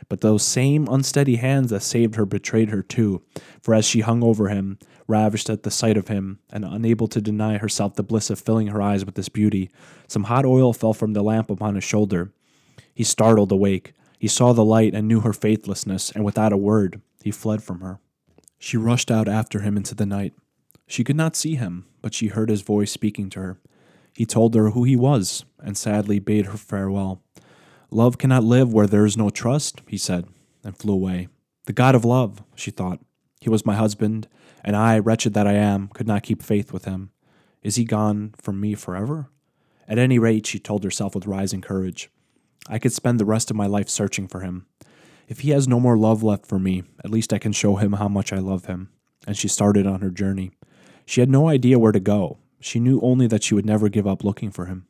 But 0.10 0.22
those 0.22 0.44
same 0.44 0.88
unsteady 0.90 1.36
hands 1.36 1.70
that 1.70 1.84
saved 1.84 2.16
her 2.16 2.26
betrayed 2.26 2.70
her 2.70 2.82
too, 2.82 3.22
for 3.62 3.74
as 3.74 3.86
she 3.86 4.02
hung 4.02 4.24
over 4.24 4.48
him, 4.48 4.80
ravished 5.12 5.50
at 5.50 5.64
the 5.64 5.70
sight 5.70 5.98
of 5.98 6.08
him, 6.08 6.40
and 6.50 6.66
unable 6.66 7.08
to 7.10 7.22
deny 7.22 7.58
herself 7.58 7.94
the 7.96 8.04
bliss 8.04 8.30
of 8.30 8.40
filling 8.40 8.68
her 8.68 8.82
eyes 8.82 9.06
with 9.06 9.16
this 9.16 9.30
beauty, 9.30 9.70
some 10.08 10.24
hot 10.24 10.46
oil 10.46 10.74
fell 10.74 10.94
from 10.94 11.14
the 11.14 11.22
lamp 11.22 11.52
upon 11.52 11.76
his 11.76 11.84
shoulder. 11.84 12.32
He 12.96 13.04
startled 13.04 13.52
awake. 13.52 13.94
He 14.18 14.28
saw 14.28 14.54
the 14.54 14.66
light 14.66 14.96
and 14.96 15.08
knew 15.08 15.20
her 15.20 15.34
faithlessness, 15.34 16.12
and 16.12 16.24
without 16.24 16.54
a 16.54 16.58
word, 16.58 17.02
he 17.22 17.32
fled 17.32 17.62
from 17.62 17.82
her. 17.82 18.00
She 18.58 18.78
rushed 18.78 19.12
out 19.12 19.28
after 19.28 19.60
him 19.60 19.78
into 19.78 19.94
the 19.94 20.06
night. 20.06 20.34
She 20.88 21.04
could 21.04 21.16
not 21.16 21.36
see 21.36 21.56
him, 21.56 21.86
but 22.02 22.14
she 22.14 22.28
heard 22.28 22.50
his 22.50 22.62
voice 22.62 22.92
speaking 22.92 23.30
to 23.32 23.40
her. 23.40 23.60
He 24.14 24.26
told 24.26 24.56
her 24.56 24.72
who 24.72 24.84
he 24.84 24.96
was, 24.96 25.46
and 25.60 25.78
sadly 25.78 26.20
bade 26.20 26.48
her 26.48 26.58
farewell. 26.58 27.22
Love 27.90 28.18
cannot 28.18 28.44
live 28.44 28.74
where 28.74 28.88
there 28.88 29.06
is 29.06 29.18
no 29.18 29.30
trust, 29.30 29.82
he 29.88 29.98
said, 29.98 30.28
and 30.64 30.78
flew 30.78 30.94
away. 30.94 31.28
The 31.66 31.74
God 31.74 31.96
of 31.96 32.06
love, 32.06 32.44
she 32.56 32.72
thought. 32.72 33.00
He 33.40 33.50
was 33.50 33.66
my 33.66 33.76
husband, 33.76 34.28
and 34.64 34.76
I, 34.76 35.00
wretched 35.00 35.34
that 35.34 35.48
I 35.48 35.54
am, 35.54 35.90
could 35.90 36.08
not 36.08 36.24
keep 36.24 36.42
faith 36.42 36.72
with 36.72 36.86
him. 36.86 37.12
Is 37.64 37.76
he 37.76 37.84
gone 37.84 38.34
from 38.38 38.60
me 38.60 38.76
forever? 38.76 39.30
At 39.88 39.98
any 39.98 40.20
rate, 40.20 40.46
she 40.48 40.60
told 40.60 40.84
herself 40.84 41.16
with 41.16 41.28
rising 41.28 41.62
courage, 41.62 42.10
I 42.68 42.80
could 42.80 42.94
spend 42.94 43.20
the 43.20 43.26
rest 43.26 43.50
of 43.50 43.58
my 43.58 43.66
life 43.66 43.90
searching 43.90 44.28
for 44.28 44.42
him. 44.42 44.66
If 45.28 45.40
he 45.40 45.50
has 45.52 45.68
no 45.68 45.80
more 45.80 45.98
love 45.98 46.24
left 46.24 46.46
for 46.46 46.60
me, 46.60 46.84
at 47.04 47.10
least 47.10 47.34
I 47.34 47.40
can 47.40 47.52
show 47.52 47.78
him 47.78 47.94
how 47.94 48.08
much 48.08 48.32
I 48.32 48.40
love 48.40 48.66
him. 48.66 48.90
And 49.26 49.38
she 49.38 49.48
started 49.48 49.88
on 49.88 50.02
her 50.02 50.10
journey. 50.10 50.52
She 51.06 51.22
had 51.22 51.30
no 51.30 51.48
idea 51.48 51.80
where 51.80 51.92
to 51.92 52.00
go. 52.00 52.40
She 52.60 52.80
knew 52.80 53.00
only 53.02 53.28
that 53.28 53.44
she 53.44 53.54
would 53.54 53.66
never 53.66 53.90
give 53.90 54.08
up 54.08 54.24
looking 54.24 54.52
for 54.52 54.66
him. 54.66 54.88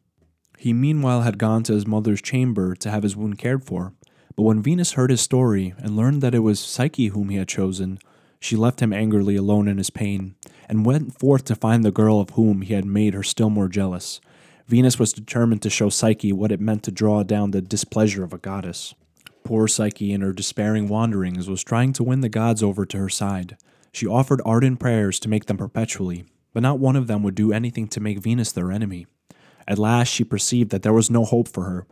He 0.58 0.74
meanwhile 0.74 1.22
had 1.22 1.38
gone 1.38 1.64
to 1.64 1.74
his 1.74 1.88
mother's 1.88 2.22
chamber 2.22 2.76
to 2.76 2.92
have 2.92 3.04
his 3.04 3.16
wound 3.16 3.38
cared 3.40 3.64
for. 3.64 3.94
But 4.36 4.44
when 4.44 4.62
Venus 4.62 4.94
heard 4.94 5.10
his 5.10 5.22
story 5.22 5.74
and 5.78 5.96
learned 5.96 6.22
that 6.22 6.36
it 6.36 6.40
was 6.40 6.60
Psyche 6.60 7.08
whom 7.08 7.30
he 7.30 7.38
had 7.38 7.48
chosen, 7.48 8.00
she 8.42 8.56
left 8.56 8.82
him 8.82 8.92
angrily 8.92 9.36
alone 9.36 9.68
in 9.68 9.78
his 9.78 9.92
pain, 9.92 10.36
and 10.68 10.86
went 10.86 11.18
forth 11.18 11.46
to 11.46 11.56
find 11.56 11.86
the 11.86 11.92
girl 11.92 12.20
of 12.20 12.32
whom 12.32 12.64
he 12.64 12.74
had 12.74 12.86
made 12.86 13.14
her 13.14 13.24
still 13.24 13.52
more 13.52 13.70
jealous. 13.70 14.20
Venus 14.68 14.98
was 14.98 15.14
determined 15.14 15.62
to 15.62 15.70
show 15.70 15.90
Psyche 15.90 16.34
what 16.34 16.52
it 16.52 16.60
meant 16.60 16.82
to 16.84 16.92
draw 16.92 17.22
down 17.22 17.52
the 17.52 17.62
displeasure 17.62 18.24
of 18.24 18.34
a 18.34 18.40
goddess. 18.40 18.96
Poor 19.44 19.68
Psyche, 19.68 20.12
in 20.12 20.22
her 20.22 20.34
despairing 20.34 20.88
wanderings, 20.88 21.48
was 21.48 21.64
trying 21.64 21.94
to 21.94 22.04
win 22.04 22.22
the 22.22 22.30
gods 22.30 22.64
over 22.64 22.84
to 22.84 22.98
her 22.98 23.10
side. 23.10 23.58
She 23.94 24.08
offered 24.08 24.42
ardent 24.44 24.80
prayers 24.80 25.20
to 25.20 25.30
make 25.30 25.46
them 25.46 25.58
perpetually, 25.58 26.26
but 26.52 26.64
not 26.64 26.80
one 26.80 26.96
of 26.96 27.06
them 27.06 27.22
would 27.22 27.36
do 27.36 27.54
anything 27.54 27.88
to 27.90 28.00
make 28.00 28.20
Venus 28.20 28.52
their 28.52 28.72
enemy. 28.72 29.06
At 29.68 29.78
last 29.78 30.08
she 30.08 30.24
perceived 30.24 30.72
that 30.72 30.82
there 30.82 30.94
was 30.94 31.12
no 31.12 31.26
hope 31.26 31.48
for 31.48 31.66
her, 31.66 31.86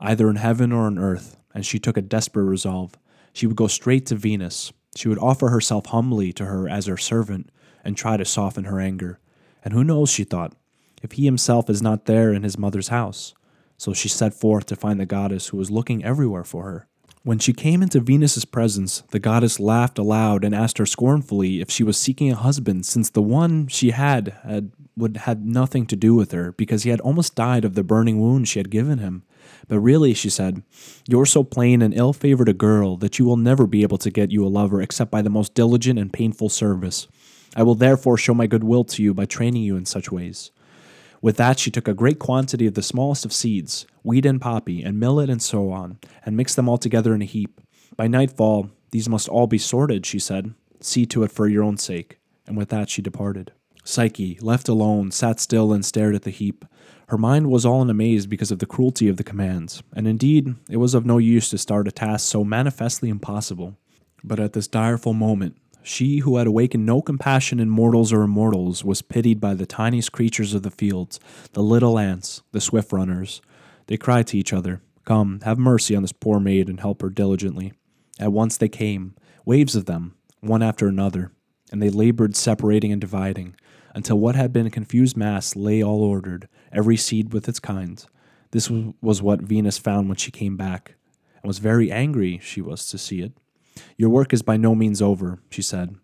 either 0.00 0.28
in 0.28 0.36
heaven 0.36 0.70
or 0.70 0.82
on 0.82 0.98
earth, 0.98 1.38
and 1.54 1.64
she 1.64 1.78
took 1.78 1.96
a 1.96 2.02
desperate 2.02 2.44
resolve. 2.44 2.94
She 3.32 3.46
would 3.46 3.56
go 3.56 3.68
straight 3.68 4.04
to 4.06 4.16
Venus. 4.16 4.72
She 4.96 5.08
would 5.08 5.18
offer 5.18 5.48
herself 5.48 5.86
humbly 5.86 6.32
to 6.34 6.46
her 6.46 6.68
as 6.68 6.86
her 6.86 6.96
servant 6.96 7.50
and 7.84 7.96
try 7.96 8.16
to 8.16 8.24
soften 8.24 8.64
her 8.64 8.80
anger. 8.80 9.18
And 9.64 9.74
who 9.74 9.84
knows, 9.84 10.10
she 10.10 10.24
thought, 10.24 10.54
if 11.02 11.12
he 11.12 11.24
himself 11.24 11.68
is 11.68 11.82
not 11.82 12.06
there 12.06 12.32
in 12.32 12.42
his 12.42 12.58
mother's 12.58 12.88
house? 12.88 13.34
So 13.76 13.92
she 13.92 14.08
set 14.08 14.34
forth 14.34 14.66
to 14.66 14.76
find 14.76 15.00
the 15.00 15.06
goddess 15.06 15.48
who 15.48 15.56
was 15.56 15.70
looking 15.70 16.04
everywhere 16.04 16.44
for 16.44 16.64
her. 16.64 16.86
When 17.24 17.38
she 17.38 17.54
came 17.54 17.82
into 17.82 18.00
Venus's 18.00 18.44
presence, 18.44 19.02
the 19.10 19.18
goddess 19.18 19.58
laughed 19.58 19.98
aloud 19.98 20.44
and 20.44 20.54
asked 20.54 20.76
her 20.76 20.84
scornfully 20.84 21.60
if 21.62 21.70
she 21.70 21.82
was 21.82 21.96
seeking 21.96 22.30
a 22.30 22.36
husband, 22.36 22.84
since 22.84 23.08
the 23.08 23.22
one 23.22 23.66
she 23.66 23.90
had 23.92 24.36
had 24.44 24.72
would 24.96 25.16
had 25.16 25.44
nothing 25.44 25.86
to 25.86 25.96
do 25.96 26.14
with 26.14 26.32
her, 26.32 26.52
because 26.52 26.82
he 26.82 26.90
had 26.90 27.00
almost 27.00 27.34
died 27.34 27.64
of 27.64 27.74
the 27.74 27.82
burning 27.82 28.20
wound 28.20 28.46
she 28.46 28.58
had 28.58 28.70
given 28.70 28.98
him. 28.98 29.22
But 29.68 29.80
really, 29.80 30.14
she 30.14 30.30
said, 30.30 30.62
you're 31.08 31.26
so 31.26 31.42
plain 31.42 31.82
and 31.82 31.94
ill 31.94 32.12
favored 32.12 32.48
a 32.48 32.54
girl 32.54 32.96
that 32.98 33.18
you 33.18 33.24
will 33.24 33.36
never 33.36 33.66
be 33.66 33.82
able 33.82 33.98
to 33.98 34.10
get 34.10 34.30
you 34.30 34.44
a 34.44 34.48
lover 34.48 34.82
except 34.82 35.10
by 35.10 35.22
the 35.22 35.30
most 35.30 35.54
diligent 35.54 35.98
and 35.98 36.12
painful 36.12 36.48
service. 36.48 37.06
I 37.56 37.62
will 37.62 37.74
therefore 37.74 38.16
show 38.16 38.34
my 38.34 38.46
goodwill 38.46 38.84
to 38.84 39.02
you 39.02 39.14
by 39.14 39.26
training 39.26 39.62
you 39.62 39.76
in 39.76 39.86
such 39.86 40.10
ways. 40.10 40.50
With 41.22 41.36
that, 41.38 41.58
she 41.58 41.70
took 41.70 41.88
a 41.88 41.94
great 41.94 42.18
quantity 42.18 42.66
of 42.66 42.74
the 42.74 42.82
smallest 42.82 43.24
of 43.24 43.32
seeds, 43.32 43.86
wheat 44.02 44.26
and 44.26 44.40
poppy, 44.40 44.82
and 44.82 45.00
millet 45.00 45.30
and 45.30 45.40
so 45.40 45.70
on, 45.70 45.98
and 46.26 46.36
mixed 46.36 46.56
them 46.56 46.68
all 46.68 46.76
together 46.76 47.14
in 47.14 47.22
a 47.22 47.26
heap. 47.26 47.60
By 47.96 48.08
nightfall, 48.08 48.70
these 48.90 49.08
must 49.08 49.28
all 49.28 49.46
be 49.46 49.56
sorted, 49.56 50.04
she 50.04 50.18
said. 50.18 50.52
See 50.80 51.06
to 51.06 51.22
it 51.22 51.32
for 51.32 51.48
your 51.48 51.62
own 51.62 51.78
sake. 51.78 52.18
And 52.46 52.58
with 52.58 52.68
that, 52.68 52.90
she 52.90 53.00
departed. 53.00 53.52
Psyche, 53.84 54.38
left 54.42 54.68
alone, 54.68 55.10
sat 55.10 55.40
still 55.40 55.72
and 55.72 55.84
stared 55.84 56.14
at 56.14 56.22
the 56.22 56.30
heap. 56.30 56.64
Her 57.14 57.18
mind 57.18 57.48
was 57.48 57.64
all 57.64 57.80
in 57.80 57.88
amaze 57.88 58.26
because 58.26 58.50
of 58.50 58.58
the 58.58 58.66
cruelty 58.66 59.06
of 59.06 59.18
the 59.18 59.22
commands, 59.22 59.84
and 59.92 60.08
indeed, 60.08 60.56
it 60.68 60.78
was 60.78 60.94
of 60.94 61.06
no 61.06 61.18
use 61.18 61.48
to 61.50 61.58
start 61.58 61.86
a 61.86 61.92
task 61.92 62.26
so 62.26 62.42
manifestly 62.42 63.08
impossible. 63.08 63.76
But 64.24 64.40
at 64.40 64.52
this 64.52 64.66
direful 64.66 65.12
moment, 65.12 65.56
she 65.84 66.18
who 66.18 66.38
had 66.38 66.48
awakened 66.48 66.84
no 66.84 67.00
compassion 67.00 67.60
in 67.60 67.70
mortals 67.70 68.12
or 68.12 68.22
immortals 68.22 68.84
was 68.84 69.00
pitied 69.00 69.40
by 69.40 69.54
the 69.54 69.64
tiniest 69.64 70.10
creatures 70.10 70.54
of 70.54 70.64
the 70.64 70.72
fields, 70.72 71.20
the 71.52 71.62
little 71.62 72.00
ants, 72.00 72.42
the 72.50 72.60
swift 72.60 72.92
runners. 72.92 73.40
They 73.86 73.96
cried 73.96 74.26
to 74.26 74.36
each 74.36 74.52
other, 74.52 74.80
Come, 75.04 75.38
have 75.44 75.56
mercy 75.56 75.94
on 75.94 76.02
this 76.02 76.10
poor 76.10 76.40
maid 76.40 76.68
and 76.68 76.80
help 76.80 77.00
her 77.00 77.10
diligently. 77.10 77.74
At 78.18 78.32
once 78.32 78.56
they 78.56 78.68
came, 78.68 79.14
waves 79.44 79.76
of 79.76 79.84
them, 79.84 80.16
one 80.40 80.64
after 80.64 80.88
another, 80.88 81.30
and 81.70 81.80
they 81.80 81.90
labored 81.90 82.34
separating 82.34 82.90
and 82.90 83.00
dividing, 83.00 83.54
until 83.94 84.18
what 84.18 84.34
had 84.34 84.52
been 84.52 84.66
a 84.66 84.70
confused 84.70 85.16
mass 85.16 85.54
lay 85.54 85.82
all 85.82 86.02
ordered, 86.02 86.48
every 86.72 86.96
seed 86.96 87.32
with 87.32 87.48
its 87.48 87.60
kind. 87.60 88.04
This 88.50 88.70
was 88.70 89.22
what 89.22 89.42
Venus 89.42 89.78
found 89.78 90.08
when 90.08 90.16
she 90.16 90.30
came 90.30 90.56
back, 90.56 90.94
and 91.36 91.48
was 91.48 91.58
very 91.58 91.90
angry 91.90 92.38
she 92.42 92.60
was 92.60 92.86
to 92.88 92.98
see 92.98 93.20
it. 93.20 93.32
Your 93.96 94.10
work 94.10 94.32
is 94.32 94.42
by 94.42 94.56
no 94.56 94.74
means 94.74 95.02
over, 95.02 95.40
she 95.50 95.62
said. 95.62 95.96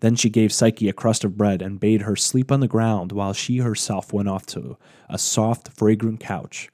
Then 0.00 0.16
she 0.16 0.28
gave 0.28 0.52
Psyche 0.52 0.88
a 0.88 0.92
crust 0.92 1.24
of 1.24 1.36
bread 1.36 1.62
and 1.62 1.80
bade 1.80 2.02
her 2.02 2.16
sleep 2.16 2.52
on 2.52 2.60
the 2.60 2.68
ground 2.68 3.12
while 3.12 3.32
she 3.32 3.58
herself 3.58 4.12
went 4.12 4.28
off 4.28 4.44
to 4.46 4.76
a 5.08 5.18
soft, 5.18 5.68
fragrant 5.68 6.20
couch. 6.20 6.68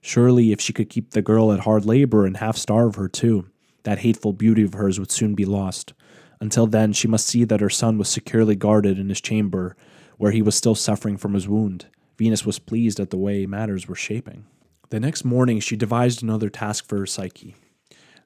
Surely, 0.00 0.52
if 0.52 0.60
she 0.60 0.74
could 0.74 0.90
keep 0.90 1.12
the 1.12 1.22
girl 1.22 1.50
at 1.50 1.60
hard 1.60 1.86
labor 1.86 2.26
and 2.26 2.36
half 2.36 2.58
starve 2.58 2.96
her 2.96 3.08
too, 3.08 3.46
that 3.84 4.00
hateful 4.00 4.34
beauty 4.34 4.62
of 4.62 4.74
hers 4.74 4.98
would 4.98 5.10
soon 5.10 5.34
be 5.34 5.46
lost. 5.46 5.94
Until 6.40 6.66
then, 6.66 6.92
she 6.92 7.08
must 7.08 7.26
see 7.26 7.44
that 7.44 7.60
her 7.60 7.70
son 7.70 7.96
was 7.96 8.08
securely 8.08 8.54
guarded 8.54 8.98
in 8.98 9.08
his 9.08 9.20
chamber, 9.20 9.76
where 10.24 10.32
he 10.32 10.40
was 10.40 10.54
still 10.54 10.74
suffering 10.74 11.18
from 11.18 11.34
his 11.34 11.46
wound. 11.46 11.84
Venus 12.16 12.46
was 12.46 12.58
pleased 12.58 12.98
at 12.98 13.10
the 13.10 13.16
way 13.18 13.44
matters 13.44 13.86
were 13.86 13.94
shaping. 13.94 14.46
The 14.88 14.98
next 14.98 15.22
morning, 15.22 15.60
she 15.60 15.76
devised 15.76 16.22
another 16.22 16.48
task 16.48 16.88
for 16.88 16.96
her 16.96 17.04
Psyche, 17.04 17.54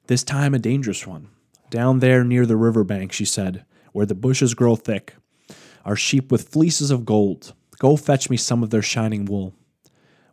this 0.07 0.23
time 0.23 0.53
a 0.53 0.59
dangerous 0.59 1.05
one. 1.05 1.27
Down 1.69 1.99
there 1.99 2.23
near 2.23 2.45
the 2.45 2.55
river 2.55 2.85
bank, 2.85 3.11
she 3.11 3.25
said, 3.25 3.65
where 3.91 4.05
the 4.05 4.15
bushes 4.15 4.53
grow 4.53 4.77
thick, 4.77 5.15
are 5.83 5.97
sheep 5.97 6.31
with 6.31 6.47
fleeces 6.47 6.89
of 6.89 7.03
gold. 7.03 7.53
Go 7.79 7.97
fetch 7.97 8.29
me 8.29 8.37
some 8.37 8.63
of 8.63 8.69
their 8.69 8.81
shining 8.81 9.25
wool. 9.25 9.53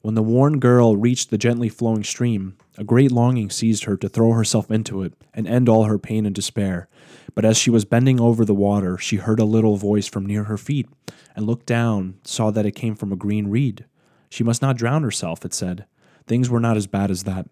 When 0.03 0.15
the 0.15 0.23
worn 0.23 0.61
girl 0.61 0.97
reached 0.97 1.31
the 1.31 1.37
gently 1.37 1.69
flowing 1.69 2.05
stream, 2.05 2.57
a 2.79 2.85
great 2.85 3.11
longing 3.11 3.51
seized 3.51 3.87
her 3.87 3.97
to 3.97 4.09
throw 4.09 4.31
herself 4.35 4.71
into 4.71 5.03
it 5.03 5.15
and 5.35 5.49
end 5.49 5.69
all 5.69 5.87
her 5.87 5.99
pain 5.99 6.27
and 6.27 6.35
despair. 6.35 6.89
But 7.37 7.45
as 7.45 7.57
she 7.59 7.71
was 7.71 7.85
bending 7.85 8.19
over 8.19 8.45
the 8.45 8.55
water, 8.55 8.97
she 8.97 9.17
heard 9.17 9.39
a 9.39 9.45
little 9.45 9.77
voice 9.77 10.09
from 10.09 10.27
near 10.27 10.45
her 10.45 10.57
feet, 10.57 10.89
and 11.37 11.47
looked 11.47 11.67
down, 11.67 12.15
saw 12.25 12.51
that 12.51 12.67
it 12.67 12.75
came 12.75 12.97
from 12.97 13.13
a 13.13 13.17
green 13.17 13.49
reed. 13.49 13.85
She 14.31 14.43
must 14.43 14.63
not 14.63 14.79
drown 14.79 15.03
herself, 15.03 15.45
it 15.45 15.53
said. 15.53 15.85
Things 16.27 16.49
were 16.49 16.61
not 16.61 16.79
as 16.79 16.87
bad 16.87 17.11
as 17.11 17.23
that. 17.23 17.47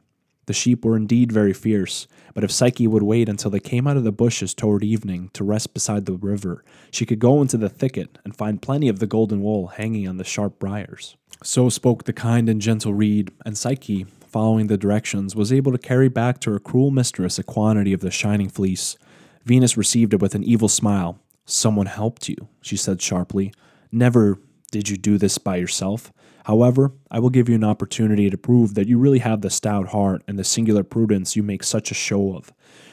The 0.46 0.54
sheep 0.54 0.84
were 0.84 0.96
indeed 0.96 1.32
very 1.32 1.52
fierce, 1.52 2.06
but 2.34 2.44
if 2.44 2.50
Psyche 2.50 2.86
would 2.86 3.02
wait 3.02 3.28
until 3.28 3.50
they 3.50 3.60
came 3.60 3.86
out 3.86 3.96
of 3.96 4.04
the 4.04 4.12
bushes 4.12 4.54
toward 4.54 4.82
evening 4.82 5.30
to 5.34 5.44
rest 5.44 5.74
beside 5.74 6.06
the 6.06 6.14
river, 6.14 6.64
she 6.90 7.06
could 7.06 7.18
go 7.18 7.42
into 7.42 7.56
the 7.56 7.68
thicket 7.68 8.18
and 8.24 8.36
find 8.36 8.62
plenty 8.62 8.88
of 8.88 8.98
the 8.98 9.06
golden 9.06 9.42
wool 9.42 9.68
hanging 9.68 10.08
on 10.08 10.16
the 10.16 10.24
sharp 10.24 10.58
briars. 10.58 11.16
So 11.42 11.68
spoke 11.68 12.04
the 12.04 12.12
kind 12.12 12.48
and 12.48 12.60
gentle 12.60 12.94
reed, 12.94 13.32
and 13.44 13.56
Psyche, 13.56 14.04
following 14.26 14.66
the 14.66 14.78
directions, 14.78 15.36
was 15.36 15.52
able 15.52 15.72
to 15.72 15.78
carry 15.78 16.08
back 16.08 16.40
to 16.40 16.50
her 16.52 16.58
cruel 16.58 16.90
mistress 16.90 17.38
a 17.38 17.42
quantity 17.42 17.92
of 17.92 18.00
the 18.00 18.10
shining 18.10 18.48
fleece. 18.48 18.96
Venus 19.44 19.76
received 19.76 20.14
it 20.14 20.22
with 20.22 20.34
an 20.34 20.44
evil 20.44 20.68
smile. 20.68 21.18
Someone 21.44 21.86
helped 21.86 22.28
you, 22.28 22.48
she 22.62 22.76
said 22.76 23.02
sharply. 23.02 23.52
Never 23.92 24.38
did 24.70 24.88
you 24.88 24.96
do 24.96 25.18
this 25.18 25.38
by 25.38 25.56
yourself. 25.56 26.12
However, 26.44 26.92
I 27.10 27.20
will 27.20 27.30
give 27.30 27.48
you 27.48 27.54
an 27.54 27.64
opportunity 27.64 28.28
to 28.28 28.36
prove 28.38 28.74
that 28.74 28.88
you 28.88 28.98
really 28.98 29.20
have 29.20 29.40
the 29.40 29.50
stout 29.50 29.88
heart 29.88 30.22
and 30.26 30.38
the 30.38 30.44
singular 30.44 30.82
prudence 30.82 31.36
you 31.36 31.42
make 31.42 31.62
such 31.62 31.90
a 31.90 31.94
show 31.94 32.36
of. 32.36 32.52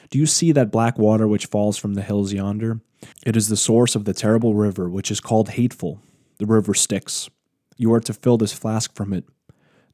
Do 0.10 0.20
you 0.20 0.26
see 0.26 0.52
that 0.52 0.72
black 0.72 0.98
water 1.00 1.28
which 1.28 1.46
falls 1.46 1.78
from 1.78 1.94
the 1.94 2.02
hills 2.02 2.34
yonder? 2.34 2.82
It 3.26 3.36
is 3.36 3.48
the 3.48 3.58
source 3.58 3.96
of 3.96 4.06
the 4.06 4.14
terrible 4.14 4.54
river 4.54 4.90
which 4.90 5.10
is 5.10 5.20
called 5.20 5.50
Hateful, 5.50 6.02
the 6.38 6.46
river 6.46 6.74
Styx. 6.74 7.30
You 7.78 7.94
are 7.94 8.02
to 8.02 8.14
fill 8.14 8.38
this 8.38 8.54
flask 8.54 8.94
from 8.96 9.14
it. 9.14 9.26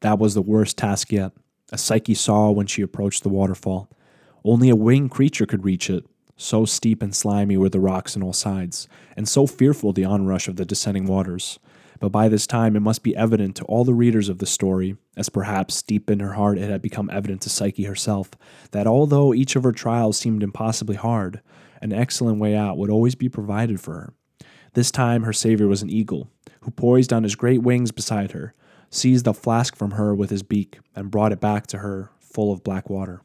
That 0.01 0.19
was 0.19 0.33
the 0.33 0.41
worst 0.41 0.77
task 0.77 1.11
yet, 1.11 1.31
as 1.71 1.81
Psyche 1.81 2.15
saw 2.15 2.51
when 2.51 2.67
she 2.67 2.81
approached 2.81 3.23
the 3.23 3.29
waterfall. 3.29 3.89
Only 4.43 4.69
a 4.69 4.75
winged 4.75 5.11
creature 5.11 5.45
could 5.45 5.65
reach 5.65 5.89
it, 5.89 6.05
so 6.37 6.63
steep 6.63 7.01
and 7.01 7.15
slimy 7.15 7.57
were 7.57 7.69
the 7.69 7.79
rocks 7.79 8.15
on 8.15 8.23
all 8.23 8.33
sides, 8.33 8.87
and 9.15 9.27
so 9.27 9.47
fearful 9.47 9.91
the 9.91 10.05
onrush 10.05 10.47
of 10.47 10.55
the 10.55 10.65
descending 10.65 11.05
waters. 11.05 11.59
But 11.99 12.09
by 12.09 12.29
this 12.29 12.45
time, 12.45 12.75
it 12.75 12.81
must 12.81 13.01
be 13.01 13.15
evident 13.15 13.55
to 13.55 13.65
all 13.65 13.83
the 13.83 13.93
readers 13.93 14.29
of 14.29 14.37
the 14.37 14.45
story, 14.45 14.97
as 15.15 15.29
perhaps 15.29 15.81
deep 15.81 16.11
in 16.11 16.19
her 16.19 16.33
heart 16.33 16.59
it 16.59 16.69
had 16.69 16.81
become 16.81 17.09
evident 17.09 17.41
to 17.41 17.49
Psyche 17.49 17.85
herself, 17.85 18.29
that 18.71 18.85
although 18.85 19.33
each 19.33 19.55
of 19.55 19.63
her 19.63 19.71
trials 19.71 20.17
seemed 20.17 20.43
impossibly 20.43 20.95
hard, 20.95 21.41
an 21.81 21.91
excellent 21.91 22.39
way 22.39 22.55
out 22.55 22.77
would 22.77 22.91
always 22.91 23.15
be 23.15 23.29
provided 23.29 23.81
for 23.81 23.93
her. 23.93 24.13
This 24.73 24.91
time, 24.91 25.23
her 25.23 25.33
savior 25.33 25.67
was 25.67 25.81
an 25.81 25.89
eagle, 25.89 26.29
who 26.61 26.71
poised 26.71 27.11
on 27.11 27.23
his 27.23 27.35
great 27.35 27.63
wings 27.63 27.91
beside 27.91 28.31
her, 28.33 28.53
seized 28.91 29.25
a 29.25 29.33
flask 29.33 29.75
from 29.75 29.91
her 29.91 30.13
with 30.13 30.29
his 30.29 30.43
beak, 30.43 30.79
and 30.95 31.09
brought 31.09 31.31
it 31.31 31.41
back 31.41 31.65
to 31.67 31.79
her 31.79 32.11
full 32.19 32.53
of 32.53 32.63
black 32.63 32.89
water. 32.89 33.21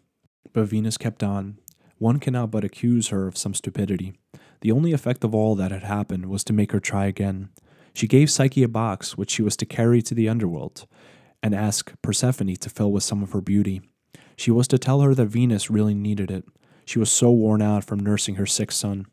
But 0.53 0.65
Venus 0.65 0.97
kept 0.97 1.23
on. 1.23 1.59
One 2.03 2.19
cannot 2.19 2.51
but 2.51 2.65
accuse 2.65 3.11
her 3.11 3.29
of 3.29 3.39
some 3.39 3.55
stupidity. 3.55 4.15
The 4.61 4.73
only 4.73 4.91
effect 4.91 5.23
of 5.23 5.37
all 5.37 5.55
that 5.55 5.71
had 5.71 5.85
happened 5.85 6.27
was 6.27 6.43
to 6.43 6.53
make 6.53 6.73
her 6.73 6.81
try 6.81 7.07
again. 7.07 7.51
She 7.95 8.09
gave 8.09 8.29
Psyche 8.29 8.65
a 8.65 8.69
box 8.69 9.17
which 9.17 9.31
she 9.31 9.41
was 9.41 9.57
to 9.59 9.65
carry 9.65 10.03
to 10.03 10.13
the 10.13 10.29
underworld 10.29 10.85
and 11.45 11.55
ask 11.55 11.93
Persephone 12.03 12.57
to 12.57 12.69
fill 12.69 12.91
with 12.91 13.05
some 13.05 13.23
of 13.23 13.31
her 13.31 13.41
beauty. 13.41 13.83
She 14.35 14.51
was 14.51 14.67
to 14.67 14.79
tell 14.79 15.03
her 15.03 15.15
that 15.15 15.27
Venus 15.27 15.71
really 15.71 15.95
needed 15.95 16.29
it. 16.29 16.45
She 16.85 16.99
was 16.99 17.09
so 17.09 17.31
worn 17.31 17.63
out 17.63 17.85
from 17.85 18.01
nursing 18.01 18.35
her 18.35 18.47
sick 18.47 18.73
son. 18.73 19.07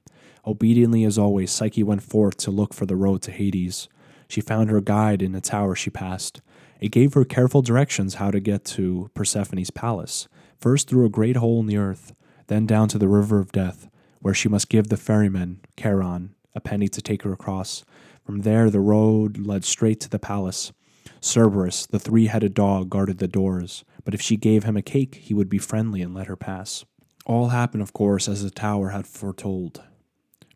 Obediently 0.43 1.03
as 1.03 1.19
always, 1.19 1.51
Psyche 1.51 1.83
went 1.83 2.01
forth 2.01 2.37
to 2.37 2.49
look 2.49 2.73
for 2.73 2.87
the 2.87 2.95
road 2.95 3.21
to 3.21 3.31
Hades. 3.31 3.87
She 4.27 4.41
found 4.41 4.71
her 4.71 4.81
guide 4.81 5.21
in 5.21 5.35
a 5.35 5.41
tower 5.41 5.75
she 5.75 5.91
passed. 5.91 6.41
It 6.81 6.89
gave 6.89 7.13
her 7.13 7.23
careful 7.23 7.61
directions 7.61 8.15
how 8.15 8.31
to 8.31 8.39
get 8.39 8.65
to 8.65 9.11
Persephone's 9.13 9.69
palace, 9.69 10.27
first 10.57 10.89
through 10.89 11.05
a 11.05 11.09
great 11.09 11.35
hole 11.35 11.59
in 11.59 11.67
the 11.67 11.77
earth, 11.77 12.15
then 12.49 12.65
down 12.65 12.89
to 12.89 12.97
the 12.97 13.07
river 13.07 13.39
of 13.39 13.51
death, 13.51 13.87
where 14.19 14.33
she 14.33 14.49
must 14.49 14.69
give 14.69 14.89
the 14.89 14.97
ferryman, 14.97 15.61
Charon, 15.77 16.35
a 16.53 16.59
penny 16.59 16.87
to 16.89 17.01
take 17.01 17.21
her 17.21 17.31
across. 17.31 17.85
From 18.25 18.41
there, 18.41 18.69
the 18.69 18.81
road 18.81 19.37
led 19.37 19.63
straight 19.63 19.99
to 20.01 20.09
the 20.09 20.19
palace. 20.19 20.73
Cerberus, 21.21 21.85
the 21.85 21.99
three 21.99 22.27
headed 22.27 22.53
dog, 22.53 22.89
guarded 22.89 23.19
the 23.19 23.27
doors, 23.27 23.85
but 24.03 24.13
if 24.13 24.21
she 24.21 24.35
gave 24.35 24.63
him 24.63 24.75
a 24.75 24.81
cake, 24.81 25.15
he 25.15 25.33
would 25.33 25.49
be 25.49 25.57
friendly 25.57 26.01
and 26.01 26.13
let 26.13 26.27
her 26.27 26.35
pass. 26.35 26.85
All 27.25 27.49
happened, 27.49 27.83
of 27.83 27.93
course, 27.93 28.27
as 28.27 28.43
the 28.43 28.49
tower 28.49 28.89
had 28.89 29.05
foretold. 29.05 29.83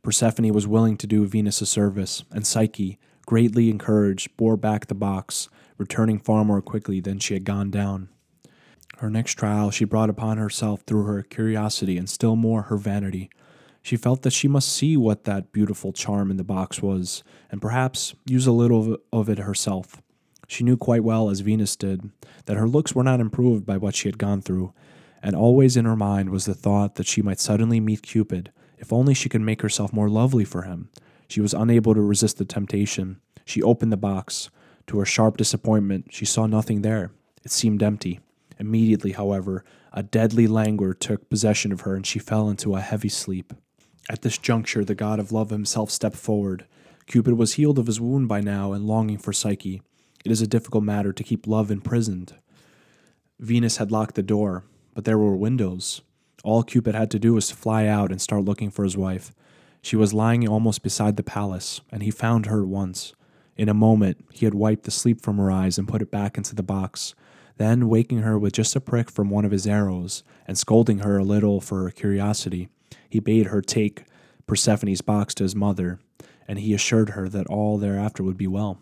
Persephone 0.01 0.51
was 0.51 0.67
willing 0.67 0.97
to 0.97 1.07
do 1.07 1.25
Venus 1.25 1.61
a 1.61 1.65
service, 1.65 2.23
and 2.31 2.45
Psyche, 2.45 2.97
greatly 3.25 3.69
encouraged, 3.69 4.35
bore 4.35 4.57
back 4.57 4.87
the 4.87 4.95
box, 4.95 5.47
returning 5.77 6.19
far 6.19 6.43
more 6.43 6.61
quickly 6.61 6.99
than 6.99 7.19
she 7.19 7.35
had 7.35 7.45
gone 7.45 7.69
down. 7.69 8.09
Her 8.99 9.09
next 9.09 9.33
trial 9.33 9.71
she 9.71 9.85
brought 9.85 10.09
upon 10.09 10.37
herself 10.37 10.81
through 10.81 11.03
her 11.05 11.23
curiosity 11.23 11.97
and 11.97 12.09
still 12.09 12.35
more 12.35 12.63
her 12.63 12.77
vanity. 12.77 13.29
She 13.81 13.97
felt 13.97 14.21
that 14.21 14.31
she 14.33 14.47
must 14.47 14.71
see 14.71 14.95
what 14.95 15.25
that 15.25 15.51
beautiful 15.51 15.91
charm 15.91 16.31
in 16.31 16.37
the 16.37 16.43
box 16.43 16.81
was, 16.81 17.23
and 17.51 17.61
perhaps 17.61 18.15
use 18.25 18.47
a 18.47 18.51
little 18.51 18.97
of 19.11 19.29
it 19.29 19.39
herself. 19.39 20.01
She 20.47 20.63
knew 20.63 20.77
quite 20.77 21.03
well, 21.03 21.29
as 21.29 21.41
Venus 21.41 21.75
did, 21.75 22.09
that 22.45 22.57
her 22.57 22.67
looks 22.67 22.95
were 22.95 23.03
not 23.03 23.19
improved 23.19 23.65
by 23.65 23.77
what 23.77 23.95
she 23.95 24.07
had 24.07 24.17
gone 24.17 24.41
through, 24.41 24.73
and 25.21 25.35
always 25.35 25.75
in 25.75 25.85
her 25.85 25.95
mind 25.95 26.29
was 26.29 26.45
the 26.45 26.53
thought 26.53 26.95
that 26.95 27.07
she 27.07 27.21
might 27.21 27.39
suddenly 27.39 27.79
meet 27.79 28.03
Cupid, 28.03 28.51
if 28.77 28.93
only 28.93 29.13
she 29.13 29.29
could 29.29 29.41
make 29.41 29.61
herself 29.61 29.91
more 29.91 30.09
lovely 30.09 30.45
for 30.45 30.63
him. 30.63 30.89
She 31.27 31.41
was 31.41 31.53
unable 31.53 31.93
to 31.93 32.01
resist 32.01 32.37
the 32.37 32.45
temptation. 32.45 33.19
She 33.45 33.61
opened 33.61 33.91
the 33.91 33.97
box. 33.97 34.49
To 34.87 34.99
her 34.99 35.05
sharp 35.05 35.37
disappointment, 35.37 36.07
she 36.11 36.25
saw 36.25 36.45
nothing 36.45 36.81
there. 36.81 37.11
It 37.43 37.51
seemed 37.51 37.81
empty. 37.81 38.19
Immediately, 38.59 39.13
however, 39.13 39.63
a 39.91 40.03
deadly 40.03 40.47
languor 40.47 40.93
took 40.93 41.29
possession 41.29 41.71
of 41.71 41.81
her 41.81 41.95
and 41.95 42.05
she 42.05 42.19
fell 42.19 42.49
into 42.49 42.75
a 42.75 42.81
heavy 42.81 43.09
sleep. 43.09 43.53
At 44.09 44.21
this 44.21 44.37
juncture, 44.37 44.83
the 44.83 44.95
god 44.95 45.19
of 45.19 45.31
love 45.31 45.49
himself 45.49 45.89
stepped 45.89 46.17
forward. 46.17 46.65
Cupid 47.05 47.37
was 47.37 47.53
healed 47.53 47.79
of 47.79 47.87
his 47.87 48.01
wound 48.01 48.27
by 48.27 48.41
now 48.41 48.73
and 48.73 48.85
longing 48.85 49.17
for 49.17 49.33
Psyche. 49.33 49.81
It 50.25 50.31
is 50.31 50.41
a 50.41 50.47
difficult 50.47 50.83
matter 50.83 51.13
to 51.13 51.23
keep 51.23 51.47
love 51.47 51.71
imprisoned. 51.71 52.35
Venus 53.39 53.77
had 53.77 53.91
locked 53.91 54.15
the 54.15 54.23
door, 54.23 54.63
but 54.93 55.05
there 55.05 55.17
were 55.17 55.35
windows. 55.35 56.01
All 56.43 56.63
Cupid 56.63 56.95
had 56.95 57.11
to 57.11 57.19
do 57.19 57.33
was 57.33 57.47
to 57.49 57.55
fly 57.55 57.87
out 57.87 58.11
and 58.11 58.21
start 58.21 58.45
looking 58.45 58.69
for 58.69 58.83
his 58.83 58.97
wife. 58.97 59.33
She 59.81 59.95
was 59.95 60.13
lying 60.13 60.47
almost 60.47 60.81
beside 60.81 61.17
the 61.17 61.23
palace, 61.23 61.81
and 61.91 62.03
he 62.03 62.11
found 62.11 62.45
her 62.45 62.61
at 62.61 62.67
once. 62.67 63.13
In 63.57 63.69
a 63.69 63.73
moment, 63.73 64.25
he 64.31 64.45
had 64.45 64.53
wiped 64.53 64.83
the 64.83 64.91
sleep 64.91 65.21
from 65.21 65.37
her 65.37 65.51
eyes 65.51 65.77
and 65.77 65.87
put 65.87 66.01
it 66.01 66.09
back 66.11 66.37
into 66.37 66.55
the 66.55 66.63
box. 66.63 67.15
Then, 67.57 67.87
waking 67.87 68.19
her 68.19 68.37
with 68.37 68.53
just 68.53 68.75
a 68.75 68.81
prick 68.81 69.11
from 69.11 69.29
one 69.29 69.45
of 69.45 69.51
his 69.51 69.67
arrows, 69.67 70.23
and 70.47 70.57
scolding 70.57 70.99
her 70.99 71.17
a 71.17 71.23
little 71.23 71.61
for 71.61 71.83
her 71.83 71.91
curiosity, 71.91 72.69
he 73.09 73.19
bade 73.19 73.47
her 73.47 73.61
take 73.61 74.03
Persephone's 74.47 75.01
box 75.01 75.33
to 75.35 75.43
his 75.43 75.55
mother, 75.55 75.99
and 76.47 76.59
he 76.59 76.73
assured 76.73 77.11
her 77.11 77.29
that 77.29 77.47
all 77.47 77.77
thereafter 77.77 78.23
would 78.23 78.37
be 78.37 78.47
well. 78.47 78.79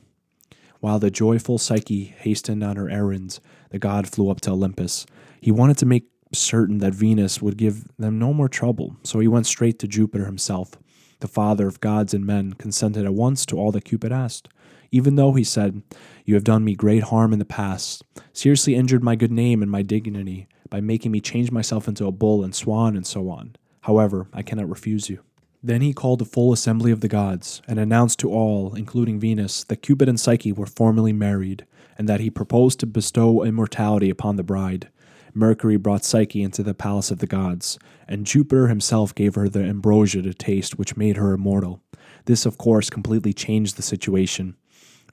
While 0.79 0.99
the 0.99 1.11
joyful 1.11 1.57
Psyche 1.57 2.05
hastened 2.05 2.63
on 2.63 2.75
her 2.75 2.89
errands, 2.89 3.39
the 3.69 3.77
god 3.77 4.07
flew 4.07 4.29
up 4.29 4.41
to 4.41 4.51
Olympus. 4.51 5.05
He 5.39 5.51
wanted 5.51 5.77
to 5.77 5.85
make 5.85 6.09
certain 6.33 6.79
that 6.79 6.93
Venus 6.93 7.41
would 7.41 7.57
give 7.57 7.85
them 7.97 8.17
no 8.17 8.33
more 8.33 8.49
trouble, 8.49 8.95
so 9.03 9.19
he 9.19 9.27
went 9.27 9.45
straight 9.45 9.77
to 9.79 9.87
Jupiter 9.87 10.25
himself. 10.25 10.71
The 11.19 11.27
father 11.27 11.67
of 11.67 11.81
gods 11.81 12.13
and 12.15 12.25
men 12.25 12.53
consented 12.53 13.05
at 13.05 13.13
once 13.13 13.45
to 13.47 13.57
all 13.57 13.71
that 13.73 13.85
Cupid 13.85 14.11
asked. 14.11 14.49
Even 14.91 15.15
though, 15.15 15.33
he 15.33 15.43
said, 15.43 15.81
You 16.25 16.35
have 16.35 16.43
done 16.43 16.65
me 16.65 16.75
great 16.75 17.03
harm 17.03 17.31
in 17.33 17.39
the 17.39 17.45
past, 17.45 18.03
seriously 18.33 18.75
injured 18.75 19.03
my 19.03 19.15
good 19.15 19.31
name 19.31 19.61
and 19.61 19.71
my 19.71 19.81
dignity 19.81 20.47
by 20.69 20.81
making 20.81 21.11
me 21.11 21.21
change 21.21 21.51
myself 21.51 21.87
into 21.87 22.05
a 22.05 22.11
bull 22.11 22.43
and 22.43 22.53
swan 22.53 22.95
and 22.95 23.05
so 23.05 23.29
on. 23.29 23.55
However, 23.81 24.27
I 24.33 24.41
cannot 24.41 24.69
refuse 24.69 25.09
you. 25.09 25.23
Then 25.63 25.81
he 25.81 25.93
called 25.93 26.21
a 26.21 26.25
full 26.25 26.51
assembly 26.51 26.91
of 26.91 27.01
the 27.01 27.07
gods, 27.07 27.61
and 27.67 27.79
announced 27.79 28.19
to 28.19 28.31
all, 28.31 28.73
including 28.73 29.19
Venus, 29.19 29.63
that 29.65 29.83
Cupid 29.83 30.09
and 30.09 30.19
Psyche 30.19 30.51
were 30.51 30.65
formally 30.65 31.13
married, 31.13 31.65
and 31.97 32.09
that 32.09 32.19
he 32.19 32.29
proposed 32.29 32.79
to 32.79 32.87
bestow 32.87 33.43
immortality 33.43 34.09
upon 34.09 34.35
the 34.35 34.43
bride. 34.43 34.89
Mercury 35.33 35.77
brought 35.77 36.03
Psyche 36.03 36.41
into 36.41 36.63
the 36.63 36.73
palace 36.73 37.11
of 37.11 37.19
the 37.19 37.27
gods, 37.27 37.77
and 38.07 38.25
Jupiter 38.25 38.67
himself 38.67 39.13
gave 39.13 39.35
her 39.35 39.47
the 39.47 39.63
ambrosia 39.63 40.21
to 40.23 40.33
taste, 40.33 40.79
which 40.79 40.97
made 40.97 41.17
her 41.17 41.31
immortal. 41.31 41.81
This, 42.25 42.45
of 42.45 42.57
course, 42.57 42.89
completely 42.89 43.31
changed 43.31 43.77
the 43.77 43.83
situation. 43.83 44.55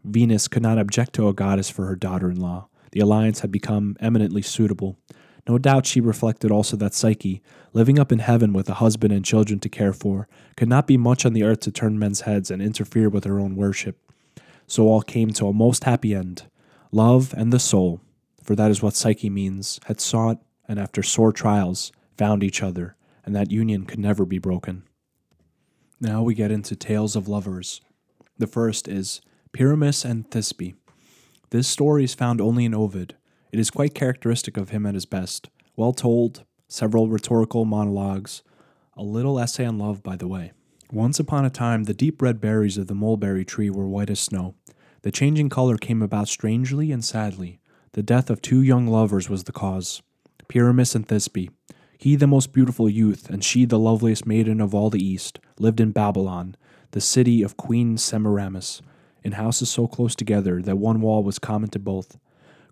Venus 0.04 0.48
could 0.48 0.62
not 0.62 0.78
object 0.78 1.12
to 1.14 1.28
a 1.28 1.34
goddess 1.34 1.70
for 1.70 1.86
her 1.86 1.96
daughter 1.96 2.30
in 2.30 2.40
law. 2.40 2.68
The 2.92 3.00
alliance 3.00 3.40
had 3.40 3.52
become 3.52 3.96
eminently 4.00 4.42
suitable. 4.42 4.98
No 5.48 5.58
doubt 5.58 5.86
she 5.86 6.00
reflected 6.00 6.50
also 6.50 6.76
that 6.76 6.94
Psyche, 6.94 7.42
living 7.72 7.98
up 7.98 8.12
in 8.12 8.18
heaven 8.18 8.52
with 8.52 8.68
a 8.68 8.74
husband 8.74 9.12
and 9.12 9.24
children 9.24 9.58
to 9.60 9.68
care 9.68 9.92
for, 9.92 10.28
could 10.56 10.68
not 10.68 10.86
be 10.86 10.96
much 10.96 11.24
on 11.24 11.32
the 11.32 11.42
earth 11.42 11.60
to 11.60 11.72
turn 11.72 11.98
men's 11.98 12.22
heads 12.22 12.50
and 12.50 12.60
interfere 12.60 13.08
with 13.08 13.24
her 13.24 13.40
own 13.40 13.56
worship. 13.56 13.98
So 14.66 14.86
all 14.86 15.02
came 15.02 15.30
to 15.32 15.46
a 15.46 15.52
most 15.52 15.84
happy 15.84 16.14
end. 16.14 16.44
Love 16.92 17.34
and 17.36 17.52
the 17.52 17.58
soul, 17.58 18.00
for 18.42 18.54
that 18.56 18.70
is 18.70 18.82
what 18.82 18.94
Psyche 18.94 19.30
means, 19.30 19.80
had 19.86 20.00
sought, 20.00 20.42
and 20.66 20.78
after 20.78 21.02
sore 21.02 21.32
trials, 21.32 21.92
found 22.18 22.42
each 22.42 22.62
other, 22.62 22.96
and 23.24 23.34
that 23.34 23.50
union 23.50 23.84
could 23.84 23.98
never 23.98 24.26
be 24.26 24.38
broken. 24.38 24.82
Now 26.00 26.22
we 26.22 26.34
get 26.34 26.50
into 26.50 26.76
tales 26.76 27.16
of 27.16 27.28
lovers. 27.28 27.80
The 28.36 28.46
first 28.46 28.86
is 28.86 29.20
Pyramus 29.58 30.04
and 30.04 30.30
Thisbe. 30.30 30.76
This 31.50 31.66
story 31.66 32.04
is 32.04 32.14
found 32.14 32.40
only 32.40 32.64
in 32.64 32.76
Ovid, 32.76 33.16
it 33.50 33.58
is 33.58 33.72
quite 33.72 33.92
characteristic 33.92 34.56
of 34.56 34.68
him 34.68 34.86
at 34.86 34.94
his 34.94 35.04
best. 35.04 35.50
Well 35.74 35.92
told, 35.92 36.44
several 36.68 37.08
rhetorical 37.08 37.64
monologues, 37.64 38.44
a 38.96 39.02
little 39.02 39.40
essay 39.40 39.64
on 39.64 39.76
love, 39.76 40.00
by 40.04 40.14
the 40.14 40.28
way. 40.28 40.52
Once 40.92 41.18
upon 41.18 41.44
a 41.44 41.50
time, 41.50 41.82
the 41.82 41.92
deep 41.92 42.22
red 42.22 42.40
berries 42.40 42.78
of 42.78 42.86
the 42.86 42.94
mulberry 42.94 43.44
tree 43.44 43.68
were 43.68 43.88
white 43.88 44.10
as 44.10 44.20
snow. 44.20 44.54
The 45.02 45.10
changing 45.10 45.48
color 45.48 45.76
came 45.76 46.02
about 46.02 46.28
strangely 46.28 46.92
and 46.92 47.04
sadly. 47.04 47.58
The 47.94 48.02
death 48.04 48.30
of 48.30 48.40
two 48.40 48.62
young 48.62 48.86
lovers 48.86 49.28
was 49.28 49.42
the 49.42 49.50
cause 49.50 50.02
Pyramus 50.46 50.94
and 50.94 51.08
Thisbe. 51.08 51.50
He, 51.98 52.14
the 52.14 52.28
most 52.28 52.52
beautiful 52.52 52.88
youth, 52.88 53.28
and 53.28 53.42
she, 53.42 53.64
the 53.64 53.76
loveliest 53.76 54.24
maiden 54.24 54.60
of 54.60 54.72
all 54.72 54.88
the 54.88 55.04
East, 55.04 55.40
lived 55.58 55.80
in 55.80 55.90
Babylon, 55.90 56.54
the 56.92 57.00
city 57.00 57.42
of 57.42 57.56
Queen 57.56 57.98
Semiramis, 57.98 58.82
in 59.28 59.32
houses 59.32 59.68
so 59.68 59.86
close 59.86 60.14
together 60.14 60.62
that 60.62 60.78
one 60.78 61.02
wall 61.02 61.22
was 61.22 61.38
common 61.38 61.68
to 61.68 61.78
both. 61.78 62.16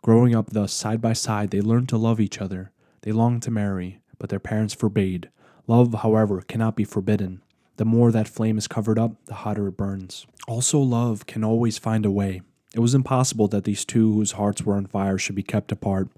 Growing 0.00 0.34
up 0.34 0.50
thus 0.50 0.72
side 0.72 1.02
by 1.02 1.12
side, 1.12 1.50
they 1.50 1.60
learned 1.60 1.88
to 1.90 1.98
love 1.98 2.18
each 2.18 2.40
other. 2.40 2.72
They 3.02 3.12
longed 3.12 3.42
to 3.42 3.50
marry, 3.50 4.00
but 4.18 4.30
their 4.30 4.40
parents 4.40 4.72
forbade. 4.72 5.28
Love, 5.66 5.92
however, 6.02 6.40
cannot 6.40 6.74
be 6.74 6.84
forbidden. 6.84 7.42
The 7.76 7.84
more 7.84 8.10
that 8.10 8.26
flame 8.26 8.56
is 8.56 8.66
covered 8.66 8.98
up, 8.98 9.12
the 9.26 9.34
hotter 9.34 9.68
it 9.68 9.76
burns. 9.76 10.26
Also, 10.48 10.78
love 10.78 11.26
can 11.26 11.44
always 11.44 11.76
find 11.76 12.06
a 12.06 12.10
way. 12.10 12.40
It 12.74 12.80
was 12.80 12.94
impossible 12.94 13.48
that 13.48 13.64
these 13.64 13.84
two 13.84 14.14
whose 14.14 14.32
hearts 14.32 14.62
were 14.62 14.76
on 14.76 14.86
fire 14.86 15.18
should 15.18 15.34
be 15.34 15.42
kept 15.42 15.72
apart. 15.72 16.08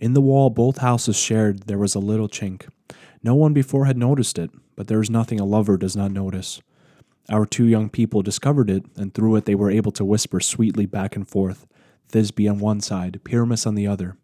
In 0.00 0.12
the 0.12 0.20
wall 0.20 0.50
both 0.50 0.78
houses 0.78 1.16
shared 1.16 1.62
there 1.62 1.78
was 1.78 1.94
a 1.94 1.98
little 1.98 2.28
chink. 2.28 2.68
No 3.22 3.34
one 3.34 3.54
before 3.54 3.86
had 3.86 3.96
noticed 3.96 4.38
it, 4.38 4.50
but 4.76 4.86
there 4.86 5.00
is 5.00 5.08
nothing 5.08 5.40
a 5.40 5.46
lover 5.46 5.78
does 5.78 5.96
not 5.96 6.12
notice. 6.12 6.60
Our 7.30 7.44
two 7.44 7.66
young 7.66 7.90
people 7.90 8.22
discovered 8.22 8.70
it, 8.70 8.84
and 8.96 9.12
through 9.12 9.36
it 9.36 9.44
they 9.44 9.54
were 9.54 9.70
able 9.70 9.92
to 9.92 10.04
whisper 10.04 10.40
sweetly 10.40 10.86
back 10.86 11.14
and 11.14 11.28
forth. 11.28 11.66
Thisbe 12.10 12.50
on 12.50 12.58
one 12.58 12.80
side, 12.80 13.20
Pyramus 13.22 13.66
on 13.66 13.74
the 13.74 13.86
other. 13.86 14.16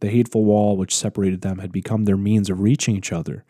The 0.00 0.10
hateful 0.10 0.44
wall 0.44 0.76
which 0.76 0.94
separated 0.94 1.40
them 1.40 1.58
had 1.58 1.72
become 1.72 2.04
their 2.04 2.16
means 2.16 2.48
of 2.48 2.60
reaching 2.60 2.96
each 2.96 3.12
other. 3.12 3.44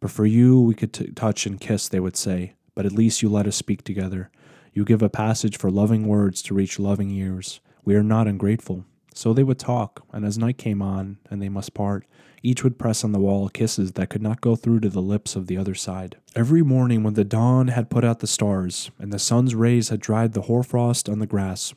But 0.00 0.10
for 0.10 0.26
you 0.26 0.60
we 0.60 0.74
could 0.74 0.92
t- 0.92 1.10
touch 1.12 1.46
and 1.46 1.58
kiss, 1.58 1.88
they 1.88 2.00
would 2.00 2.16
say, 2.16 2.52
but 2.74 2.84
at 2.84 2.92
least 2.92 3.22
you 3.22 3.30
let 3.30 3.46
us 3.46 3.56
speak 3.56 3.82
together. 3.82 4.30
You 4.74 4.84
give 4.84 5.00
a 5.00 5.08
passage 5.08 5.56
for 5.56 5.70
loving 5.70 6.06
words 6.06 6.42
to 6.42 6.54
reach 6.54 6.78
loving 6.78 7.10
ears. 7.10 7.60
We 7.84 7.94
are 7.94 8.02
not 8.02 8.28
ungrateful. 8.28 8.84
So 9.14 9.32
they 9.32 9.44
would 9.44 9.58
talk, 9.58 10.04
and 10.12 10.24
as 10.24 10.36
night 10.36 10.58
came 10.58 10.82
on, 10.82 11.18
and 11.30 11.40
they 11.40 11.48
must 11.48 11.72
part, 11.72 12.04
each 12.44 12.62
would 12.62 12.78
press 12.78 13.02
on 13.02 13.12
the 13.12 13.18
wall 13.18 13.48
kisses 13.48 13.92
that 13.92 14.10
could 14.10 14.22
not 14.22 14.42
go 14.42 14.54
through 14.54 14.78
to 14.80 14.90
the 14.90 15.02
lips 15.02 15.34
of 15.34 15.46
the 15.46 15.56
other 15.56 15.74
side. 15.74 16.16
Every 16.36 16.62
morning, 16.62 17.02
when 17.02 17.14
the 17.14 17.24
dawn 17.24 17.68
had 17.68 17.90
put 17.90 18.04
out 18.04 18.20
the 18.20 18.26
stars, 18.26 18.90
and 18.98 19.12
the 19.12 19.18
sun's 19.18 19.54
rays 19.54 19.88
had 19.88 20.00
dried 20.00 20.34
the 20.34 20.42
hoarfrost 20.42 21.08
on 21.08 21.18
the 21.20 21.26
grass, 21.26 21.72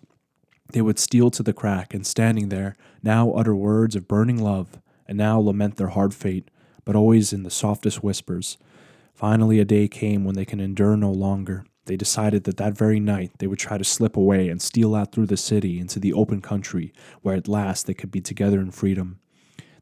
they 0.73 0.81
would 0.81 0.99
steal 0.99 1.31
to 1.31 1.41
the 1.41 1.53
crack, 1.53 1.93
and 1.93 2.05
standing 2.05 2.49
there, 2.49 2.75
now 3.01 3.31
utter 3.31 3.55
words 3.55 3.95
of 3.95 4.09
burning 4.09 4.41
love, 4.43 4.81
and 5.07 5.17
now 5.17 5.39
lament 5.39 5.77
their 5.77 5.87
hard 5.87 6.13
fate, 6.13 6.51
but 6.83 6.95
always 6.95 7.31
in 7.31 7.43
the 7.43 7.49
softest 7.49 8.03
whispers. 8.03 8.57
Finally, 9.13 9.59
a 9.59 9.65
day 9.65 9.87
came 9.87 10.25
when 10.25 10.35
they 10.35 10.45
can 10.45 10.59
endure 10.59 10.97
no 10.97 11.11
longer. 11.11 11.65
They 11.85 11.95
decided 11.95 12.43
that 12.43 12.57
that 12.57 12.77
very 12.77 12.99
night 12.99 13.31
they 13.39 13.47
would 13.47 13.59
try 13.59 13.77
to 13.77 13.83
slip 13.85 14.17
away 14.17 14.49
and 14.49 14.61
steal 14.61 14.93
out 14.93 15.13
through 15.13 15.27
the 15.27 15.37
city 15.37 15.79
into 15.79 15.99
the 15.99 16.11
open 16.11 16.41
country, 16.41 16.91
where 17.21 17.35
at 17.35 17.47
last 17.47 17.87
they 17.87 17.93
could 17.93 18.11
be 18.11 18.19
together 18.19 18.59
in 18.59 18.71
freedom. 18.71 19.19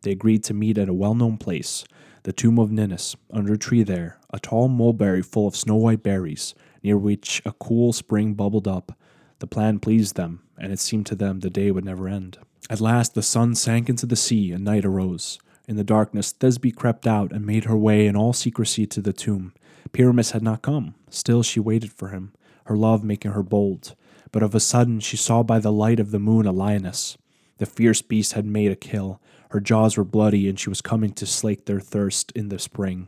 They 0.06 0.12
agreed 0.12 0.44
to 0.44 0.54
meet 0.54 0.78
at 0.78 0.88
a 0.88 0.94
well 0.94 1.16
known 1.16 1.38
place, 1.38 1.84
the 2.24 2.32
tomb 2.32 2.60
of 2.60 2.72
Ninus, 2.72 3.16
under 3.32 3.54
a 3.54 3.58
tree 3.58 3.82
there, 3.82 4.20
a 4.30 4.40
tall 4.40 4.68
mulberry 4.68 5.24
full 5.24 5.48
of 5.48 5.56
snow 5.56 5.78
white 5.78 6.04
berries, 6.04 6.54
near 6.84 6.96
which 6.96 7.42
a 7.44 7.54
cool 7.54 7.92
spring 7.92 8.36
bubbled 8.36 8.68
up. 8.68 8.96
The 9.40 9.48
plan 9.48 9.80
pleased 9.80 10.16
them, 10.16 10.44
and 10.60 10.72
it 10.72 10.78
seemed 10.78 11.08
to 11.08 11.16
them 11.16 11.40
the 11.40 11.50
day 11.50 11.72
would 11.72 11.86
never 11.86 12.08
end. 12.08 12.38
At 12.70 12.82
last 12.82 13.16
the 13.16 13.24
sun 13.24 13.56
sank 13.56 13.90
into 13.90 14.06
the 14.06 14.16
sea 14.16 14.52
and 14.52 14.64
night 14.64 14.86
arose. 14.86 15.40
In 15.68 15.76
the 15.76 15.84
darkness, 15.84 16.32
Thisbe 16.32 16.76
crept 16.76 17.08
out 17.08 17.32
and 17.32 17.44
made 17.44 17.64
her 17.64 17.76
way 17.76 18.06
in 18.06 18.16
all 18.16 18.32
secrecy 18.32 18.86
to 18.86 19.02
the 19.02 19.12
tomb. 19.12 19.54
Pyramus 19.92 20.32
had 20.32 20.44
not 20.44 20.62
come. 20.62 20.94
Still 21.10 21.42
she 21.42 21.60
waited 21.60 21.92
for 21.92 22.10
him, 22.10 22.32
her 22.66 22.78
love 22.78 23.04
making 23.04 23.32
her 23.32 23.42
bold. 23.42 23.96
But 24.32 24.44
of 24.44 24.54
a 24.54 24.60
sudden 24.60 25.00
she 25.00 25.18
saw 25.18 25.42
by 25.42 25.58
the 25.58 25.72
light 25.72 26.00
of 26.00 26.12
the 26.12 26.20
moon 26.20 26.46
a 26.46 26.52
lioness. 26.52 27.18
The 27.58 27.66
fierce 27.66 28.04
beast 28.04 28.34
had 28.34 28.46
made 28.46 28.72
a 28.72 28.76
kill. 28.76 29.20
Her 29.56 29.62
jaws 29.62 29.96
were 29.96 30.04
bloody, 30.04 30.50
and 30.50 30.60
she 30.60 30.68
was 30.68 30.82
coming 30.82 31.14
to 31.14 31.26
slake 31.26 31.66
their 31.66 31.80
thirst 31.80 32.34
in 32.34 32.50
the 32.50 32.60
spring. 32.60 33.08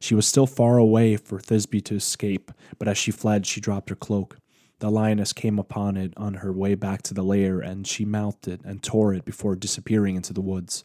She 0.00 0.16
was 0.16 0.26
still 0.26 0.48
far 0.48 0.78
away 0.78 1.16
for 1.16 1.38
Thisbe 1.38 1.80
to 1.84 1.94
escape, 1.94 2.50
but 2.80 2.88
as 2.88 2.98
she 2.98 3.12
fled, 3.12 3.46
she 3.46 3.60
dropped 3.60 3.90
her 3.90 3.94
cloak. 3.94 4.38
The 4.80 4.90
lioness 4.90 5.32
came 5.32 5.60
upon 5.60 5.96
it 5.96 6.12
on 6.16 6.34
her 6.34 6.52
way 6.52 6.74
back 6.74 7.02
to 7.02 7.14
the 7.14 7.22
lair, 7.22 7.60
and 7.60 7.86
she 7.86 8.04
mouthed 8.04 8.48
it 8.48 8.62
and 8.64 8.82
tore 8.82 9.14
it 9.14 9.24
before 9.24 9.54
disappearing 9.54 10.16
into 10.16 10.32
the 10.32 10.40
woods. 10.40 10.82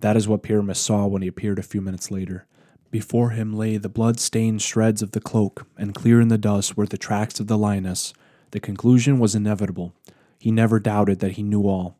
That 0.00 0.16
is 0.16 0.26
what 0.26 0.42
Pyramus 0.42 0.80
saw 0.80 1.06
when 1.06 1.20
he 1.20 1.28
appeared 1.28 1.58
a 1.58 1.62
few 1.62 1.82
minutes 1.82 2.10
later. 2.10 2.46
Before 2.90 3.32
him 3.32 3.52
lay 3.52 3.76
the 3.76 3.90
blood 3.90 4.18
stained 4.18 4.62
shreds 4.62 5.02
of 5.02 5.10
the 5.10 5.20
cloak, 5.20 5.66
and 5.76 5.94
clear 5.94 6.18
in 6.18 6.28
the 6.28 6.38
dust 6.38 6.78
were 6.78 6.86
the 6.86 6.96
tracks 6.96 7.40
of 7.40 7.46
the 7.46 7.58
lioness. 7.58 8.14
The 8.52 8.60
conclusion 8.60 9.18
was 9.18 9.34
inevitable. 9.34 9.92
He 10.38 10.50
never 10.50 10.80
doubted 10.80 11.18
that 11.18 11.32
he 11.32 11.42
knew 11.42 11.64
all. 11.68 11.98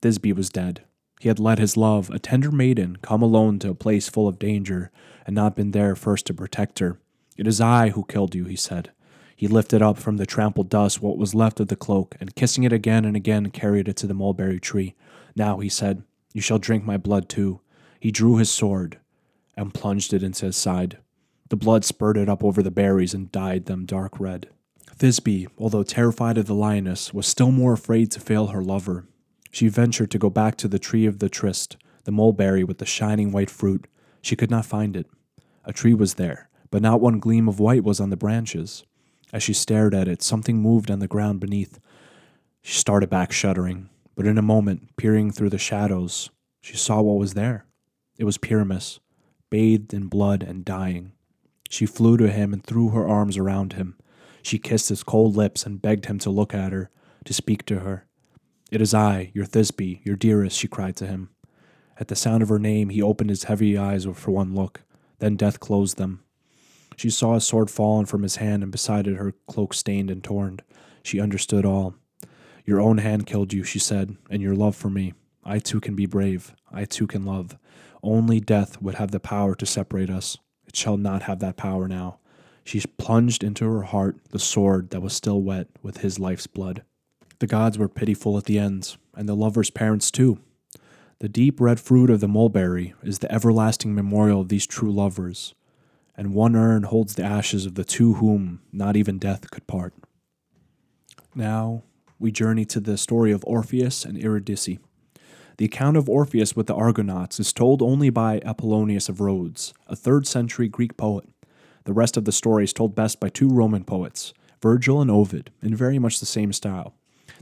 Thisbe 0.00 0.32
was 0.32 0.48
dead. 0.48 0.84
He 1.20 1.28
had 1.28 1.38
let 1.38 1.58
his 1.58 1.76
love, 1.76 2.08
a 2.08 2.18
tender 2.18 2.50
maiden, 2.50 2.96
come 3.02 3.20
alone 3.20 3.58
to 3.58 3.68
a 3.68 3.74
place 3.74 4.08
full 4.08 4.26
of 4.26 4.38
danger, 4.38 4.90
and 5.26 5.36
not 5.36 5.54
been 5.54 5.72
there 5.72 5.94
first 5.94 6.24
to 6.26 6.34
protect 6.34 6.78
her. 6.78 6.98
It 7.36 7.46
is 7.46 7.60
I 7.60 7.90
who 7.90 8.04
killed 8.04 8.34
you, 8.34 8.46
he 8.46 8.56
said. 8.56 8.90
He 9.36 9.46
lifted 9.46 9.82
up 9.82 9.98
from 9.98 10.16
the 10.16 10.24
trampled 10.24 10.70
dust 10.70 11.02
what 11.02 11.18
was 11.18 11.34
left 11.34 11.60
of 11.60 11.68
the 11.68 11.76
cloak, 11.76 12.16
and 12.20 12.34
kissing 12.34 12.64
it 12.64 12.72
again 12.72 13.04
and 13.04 13.16
again, 13.16 13.50
carried 13.50 13.86
it 13.86 13.96
to 13.96 14.06
the 14.06 14.14
mulberry 14.14 14.58
tree. 14.58 14.94
Now, 15.36 15.58
he 15.58 15.68
said, 15.68 16.04
you 16.32 16.40
shall 16.40 16.58
drink 16.58 16.84
my 16.84 16.96
blood 16.96 17.28
too. 17.28 17.60
He 18.00 18.10
drew 18.10 18.38
his 18.38 18.50
sword 18.50 18.98
and 19.58 19.74
plunged 19.74 20.14
it 20.14 20.22
into 20.22 20.46
his 20.46 20.56
side. 20.56 20.96
The 21.50 21.56
blood 21.56 21.84
spurted 21.84 22.30
up 22.30 22.42
over 22.42 22.62
the 22.62 22.70
berries 22.70 23.12
and 23.12 23.30
dyed 23.30 23.66
them 23.66 23.84
dark 23.84 24.18
red. 24.18 24.48
Thisbe, 24.96 25.48
although 25.58 25.82
terrified 25.82 26.38
of 26.38 26.46
the 26.46 26.54
lioness, 26.54 27.12
was 27.12 27.26
still 27.26 27.50
more 27.50 27.74
afraid 27.74 28.10
to 28.12 28.20
fail 28.20 28.48
her 28.48 28.62
lover. 28.62 29.04
She 29.50 29.68
ventured 29.68 30.10
to 30.12 30.18
go 30.18 30.30
back 30.30 30.56
to 30.56 30.68
the 30.68 30.78
tree 30.78 31.06
of 31.06 31.18
the 31.18 31.28
tryst, 31.28 31.76
the 32.04 32.12
mulberry 32.12 32.64
with 32.64 32.78
the 32.78 32.86
shining 32.86 33.32
white 33.32 33.50
fruit. 33.50 33.86
She 34.22 34.36
could 34.36 34.50
not 34.50 34.64
find 34.64 34.96
it. 34.96 35.06
A 35.64 35.72
tree 35.72 35.94
was 35.94 36.14
there, 36.14 36.48
but 36.70 36.82
not 36.82 37.00
one 37.00 37.18
gleam 37.18 37.48
of 37.48 37.60
white 37.60 37.84
was 37.84 38.00
on 38.00 38.10
the 38.10 38.16
branches. 38.16 38.84
As 39.32 39.42
she 39.42 39.52
stared 39.52 39.94
at 39.94 40.08
it, 40.08 40.22
something 40.22 40.58
moved 40.58 40.90
on 40.90 40.98
the 40.98 41.08
ground 41.08 41.40
beneath. 41.40 41.78
She 42.62 42.78
started 42.78 43.10
back, 43.10 43.32
shuddering. 43.32 43.90
But 44.14 44.26
in 44.26 44.38
a 44.38 44.42
moment, 44.42 44.96
peering 44.96 45.30
through 45.30 45.50
the 45.50 45.58
shadows, 45.58 46.30
she 46.60 46.76
saw 46.76 47.00
what 47.00 47.18
was 47.18 47.34
there. 47.34 47.64
It 48.18 48.24
was 48.24 48.38
Pyramus, 48.38 49.00
bathed 49.48 49.94
in 49.94 50.08
blood 50.08 50.42
and 50.42 50.64
dying. 50.64 51.12
She 51.68 51.86
flew 51.86 52.16
to 52.18 52.30
him 52.30 52.52
and 52.52 52.62
threw 52.62 52.90
her 52.90 53.08
arms 53.08 53.36
around 53.36 53.74
him. 53.74 53.96
She 54.42 54.58
kissed 54.58 54.88
his 54.88 55.02
cold 55.02 55.36
lips 55.36 55.64
and 55.64 55.80
begged 55.80 56.06
him 56.06 56.18
to 56.20 56.30
look 56.30 56.52
at 56.52 56.72
her, 56.72 56.90
to 57.24 57.32
speak 57.32 57.64
to 57.66 57.80
her. 57.80 58.06
It 58.70 58.80
is 58.80 58.94
I, 58.94 59.32
your 59.34 59.46
Thisbe, 59.46 60.00
your 60.04 60.14
dearest, 60.14 60.56
she 60.56 60.68
cried 60.68 60.94
to 60.96 61.06
him. 61.06 61.30
At 61.98 62.08
the 62.08 62.14
sound 62.14 62.42
of 62.42 62.48
her 62.48 62.58
name, 62.58 62.90
he 62.90 63.02
opened 63.02 63.30
his 63.30 63.44
heavy 63.44 63.76
eyes 63.76 64.06
for 64.14 64.30
one 64.30 64.54
look. 64.54 64.82
Then 65.18 65.36
death 65.36 65.58
closed 65.58 65.96
them. 65.96 66.22
She 66.96 67.10
saw 67.10 67.34
his 67.34 67.46
sword 67.46 67.70
fallen 67.70 68.06
from 68.06 68.22
his 68.22 68.36
hand, 68.36 68.62
and 68.62 68.70
beside 68.70 69.06
it 69.06 69.16
her 69.16 69.34
cloak 69.48 69.74
stained 69.74 70.10
and 70.10 70.22
torn. 70.22 70.60
She 71.02 71.20
understood 71.20 71.64
all. 71.64 71.94
Your 72.64 72.80
own 72.80 72.98
hand 72.98 73.26
killed 73.26 73.52
you, 73.52 73.64
she 73.64 73.78
said, 73.78 74.16
and 74.30 74.40
your 74.40 74.54
love 74.54 74.76
for 74.76 74.88
me. 74.88 75.14
I 75.44 75.58
too 75.58 75.80
can 75.80 75.96
be 75.96 76.06
brave. 76.06 76.54
I 76.70 76.84
too 76.84 77.06
can 77.06 77.24
love. 77.24 77.56
Only 78.02 78.38
death 78.38 78.80
would 78.80 78.94
have 78.96 79.10
the 79.10 79.18
power 79.18 79.54
to 79.56 79.66
separate 79.66 80.10
us. 80.10 80.38
It 80.66 80.76
shall 80.76 80.96
not 80.96 81.22
have 81.22 81.40
that 81.40 81.56
power 81.56 81.88
now. 81.88 82.20
She 82.62 82.80
plunged 82.98 83.42
into 83.42 83.64
her 83.64 83.82
heart 83.82 84.18
the 84.30 84.38
sword 84.38 84.90
that 84.90 85.02
was 85.02 85.12
still 85.12 85.42
wet 85.42 85.66
with 85.82 85.98
his 85.98 86.20
life's 86.20 86.46
blood. 86.46 86.84
The 87.40 87.46
gods 87.46 87.78
were 87.78 87.88
pitiful 87.88 88.36
at 88.36 88.44
the 88.44 88.58
ends, 88.58 88.98
and 89.16 89.28
the 89.28 89.34
lover's 89.34 89.70
parents 89.70 90.10
too. 90.10 90.38
The 91.20 91.28
deep 91.28 91.58
red 91.58 91.80
fruit 91.80 92.10
of 92.10 92.20
the 92.20 92.28
mulberry 92.28 92.94
is 93.02 93.18
the 93.18 93.32
everlasting 93.32 93.94
memorial 93.94 94.42
of 94.42 94.50
these 94.50 94.66
true 94.66 94.92
lovers, 94.92 95.54
and 96.16 96.34
one 96.34 96.54
urn 96.54 96.82
holds 96.82 97.14
the 97.14 97.24
ashes 97.24 97.64
of 97.64 97.76
the 97.76 97.84
two 97.84 98.14
whom 98.14 98.60
not 98.72 98.94
even 98.94 99.18
death 99.18 99.50
could 99.50 99.66
part. 99.66 99.94
Now, 101.34 101.82
we 102.18 102.30
journey 102.30 102.66
to 102.66 102.80
the 102.80 102.98
story 102.98 103.32
of 103.32 103.42
Orpheus 103.46 104.04
and 104.04 104.18
Eurydice. 104.18 104.78
The 105.56 105.64
account 105.64 105.96
of 105.96 106.10
Orpheus 106.10 106.54
with 106.54 106.66
the 106.66 106.74
Argonauts 106.74 107.40
is 107.40 107.54
told 107.54 107.80
only 107.80 108.10
by 108.10 108.40
Apollonius 108.40 109.08
of 109.08 109.20
Rhodes, 109.20 109.72
a 109.86 109.96
3rd 109.96 110.26
century 110.26 110.68
Greek 110.68 110.98
poet. 110.98 111.26
The 111.84 111.94
rest 111.94 112.18
of 112.18 112.26
the 112.26 112.32
story 112.32 112.64
is 112.64 112.74
told 112.74 112.94
best 112.94 113.18
by 113.18 113.30
two 113.30 113.48
Roman 113.48 113.84
poets, 113.84 114.34
Virgil 114.60 115.00
and 115.00 115.10
Ovid, 115.10 115.50
in 115.62 115.74
very 115.74 115.98
much 115.98 116.20
the 116.20 116.26
same 116.26 116.52
style. 116.52 116.94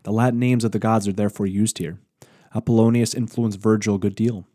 The 0.03 0.13
Latin 0.13 0.39
names 0.39 0.65
of 0.65 0.73
the 0.73 0.79
gods 0.79 1.09
are 1.09 1.13
therefore 1.13 1.47
used 1.47 1.79
here. 1.79 1.99
Apollonius 2.55 3.15
influenced 3.15 3.61
Virgil 3.61 3.97
a 3.97 3.99
good 3.99 4.15
deal. 4.15 4.47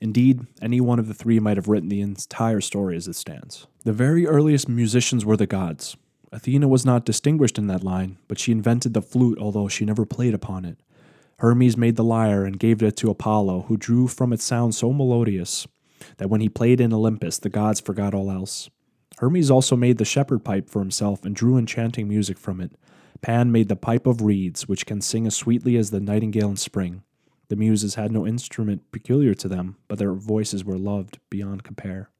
Indeed, 0.00 0.46
any 0.60 0.80
one 0.80 0.98
of 0.98 1.08
the 1.08 1.14
three 1.14 1.38
might 1.38 1.56
have 1.56 1.68
written 1.68 1.88
the 1.88 2.00
entire 2.00 2.60
story 2.60 2.96
as 2.96 3.08
it 3.08 3.14
stands. 3.14 3.66
The 3.84 3.92
very 3.92 4.26
earliest 4.26 4.68
musicians 4.68 5.24
were 5.24 5.36
the 5.36 5.46
gods, 5.46 5.96
Athena 6.34 6.66
was 6.66 6.84
not 6.84 7.04
distinguished 7.04 7.58
in 7.58 7.68
that 7.68 7.84
line, 7.84 8.18
but 8.26 8.40
she 8.40 8.50
invented 8.50 8.92
the 8.92 9.00
flute, 9.00 9.38
although 9.38 9.68
she 9.68 9.84
never 9.84 10.04
played 10.04 10.34
upon 10.34 10.64
it. 10.64 10.76
Hermes 11.38 11.76
made 11.76 11.94
the 11.94 12.02
lyre 12.02 12.44
and 12.44 12.58
gave 12.58 12.82
it 12.82 12.96
to 12.96 13.10
Apollo, 13.10 13.66
who 13.68 13.76
drew 13.76 14.08
from 14.08 14.32
its 14.32 14.42
sound 14.42 14.74
so 14.74 14.92
melodious 14.92 15.68
that 16.16 16.28
when 16.28 16.40
he 16.40 16.48
played 16.48 16.80
in 16.80 16.92
Olympus, 16.92 17.38
the 17.38 17.48
gods 17.48 17.80
forgot 17.80 18.14
all 18.14 18.32
else. 18.32 18.68
Hermes 19.18 19.48
also 19.48 19.76
made 19.76 19.98
the 19.98 20.04
shepherd 20.04 20.44
pipe 20.44 20.68
for 20.68 20.80
himself 20.80 21.24
and 21.24 21.36
drew 21.36 21.56
enchanting 21.56 22.08
music 22.08 22.36
from 22.36 22.60
it. 22.60 22.72
Pan 23.24 23.50
made 23.50 23.68
the 23.68 23.74
pipe 23.74 24.06
of 24.06 24.20
reeds, 24.20 24.68
which 24.68 24.84
can 24.84 25.00
sing 25.00 25.26
as 25.26 25.34
sweetly 25.34 25.78
as 25.78 25.90
the 25.90 25.98
nightingale 25.98 26.50
in 26.50 26.56
spring. 26.56 27.04
The 27.48 27.56
Muses 27.56 27.94
had 27.94 28.12
no 28.12 28.26
instrument 28.26 28.82
peculiar 28.92 29.32
to 29.32 29.48
them, 29.48 29.76
but 29.88 29.98
their 29.98 30.12
voices 30.12 30.62
were 30.62 30.76
loved 30.76 31.20
beyond 31.30 31.64
compare. 31.64 32.10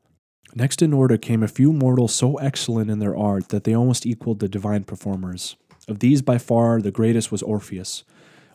Next 0.54 0.80
in 0.80 0.94
order 0.94 1.18
came 1.18 1.42
a 1.42 1.46
few 1.46 1.74
mortals 1.74 2.14
so 2.14 2.36
excellent 2.36 2.90
in 2.90 3.00
their 3.00 3.14
art 3.14 3.50
that 3.50 3.64
they 3.64 3.74
almost 3.74 4.06
equaled 4.06 4.38
the 4.38 4.48
divine 4.48 4.84
performers. 4.84 5.56
Of 5.86 5.98
these, 5.98 6.22
by 6.22 6.38
far, 6.38 6.80
the 6.80 6.90
greatest 6.90 7.30
was 7.30 7.42
Orpheus. 7.42 8.04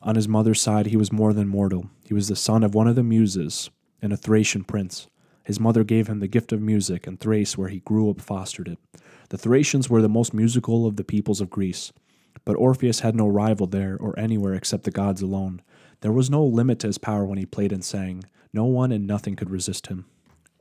On 0.02 0.16
his 0.16 0.28
mother's 0.28 0.60
side, 0.60 0.88
he 0.88 0.98
was 0.98 1.12
more 1.12 1.34
than 1.34 1.48
mortal. 1.48 1.92
He 2.04 2.16
was 2.16 2.30
the 2.30 2.36
son 2.36 2.64
of 2.64 2.74
one 2.74 2.88
of 2.88 2.96
the 2.96 3.04
Muses 3.04 3.70
and 4.02 4.12
a 4.12 4.18
Thracian 4.18 4.64
prince. 4.64 5.08
His 5.44 5.60
mother 5.60 5.84
gave 5.84 6.08
him 6.08 6.20
the 6.20 6.28
gift 6.28 6.52
of 6.52 6.64
music, 6.64 7.06
and 7.06 7.20
Thrace, 7.20 7.60
where 7.60 7.70
he 7.70 7.82
grew 7.82 8.10
up, 8.10 8.20
fostered 8.20 8.70
it. 8.70 8.80
The 9.30 9.38
Thracians 9.38 9.88
were 9.88 10.02
the 10.02 10.10
most 10.10 10.34
musical 10.34 10.88
of 10.88 10.96
the 10.96 11.04
peoples 11.04 11.42
of 11.42 11.52
Greece. 11.52 11.94
But 12.50 12.58
Orpheus 12.58 13.02
had 13.02 13.16
no 13.16 13.28
rival 13.28 13.68
there 13.68 13.96
or 14.00 14.18
anywhere 14.18 14.56
except 14.56 14.84
the 14.84 14.90
gods 14.90 15.22
alone. 15.22 15.62
There 16.02 16.12
was 16.12 16.32
no 16.32 16.44
limit 16.44 16.80
to 16.80 16.88
his 16.88 16.98
power 16.98 17.24
when 17.24 17.38
he 17.38 17.46
played 17.46 17.72
and 17.72 17.86
sang. 17.86 18.24
No 18.52 18.66
one 18.66 18.92
and 18.92 19.06
nothing 19.06 19.36
could 19.36 19.52
resist 19.52 19.86
him. 19.86 20.06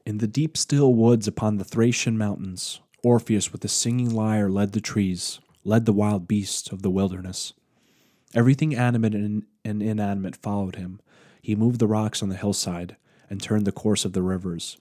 In 0.05 0.19
the 0.19 0.27
deep, 0.27 0.59
still 0.59 0.93
woods 0.93 1.27
upon 1.27 1.57
the 1.57 1.65
Thracian 1.65 2.19
mountains, 2.19 2.83
Orpheus 3.03 3.53
with 3.53 3.63
the 3.63 3.69
singing 3.69 4.11
lyre 4.11 4.51
led 4.51 4.73
the 4.73 4.83
trees, 4.83 5.41
led 5.65 5.87
the 5.87 5.95
wild 5.95 6.29
beasts 6.29 6.71
of 6.71 6.83
the 6.83 6.91
wilderness. 6.91 7.55
Everything 8.35 8.75
animate 8.75 9.15
and, 9.15 9.47
inanimate 9.65 10.37
followed 10.37 10.77
him. 10.77 11.01
He 11.41 11.57
moved 11.57 11.79
the 11.79 11.87
rocks 11.87 12.23
on 12.23 12.29
the 12.29 12.37
hillside 12.37 12.97
and 13.31 13.41
turned 13.41 13.65
the 13.65 13.73
course 13.73 14.05
of 14.05 14.13
the 14.13 14.21
rivers. 14.23 14.77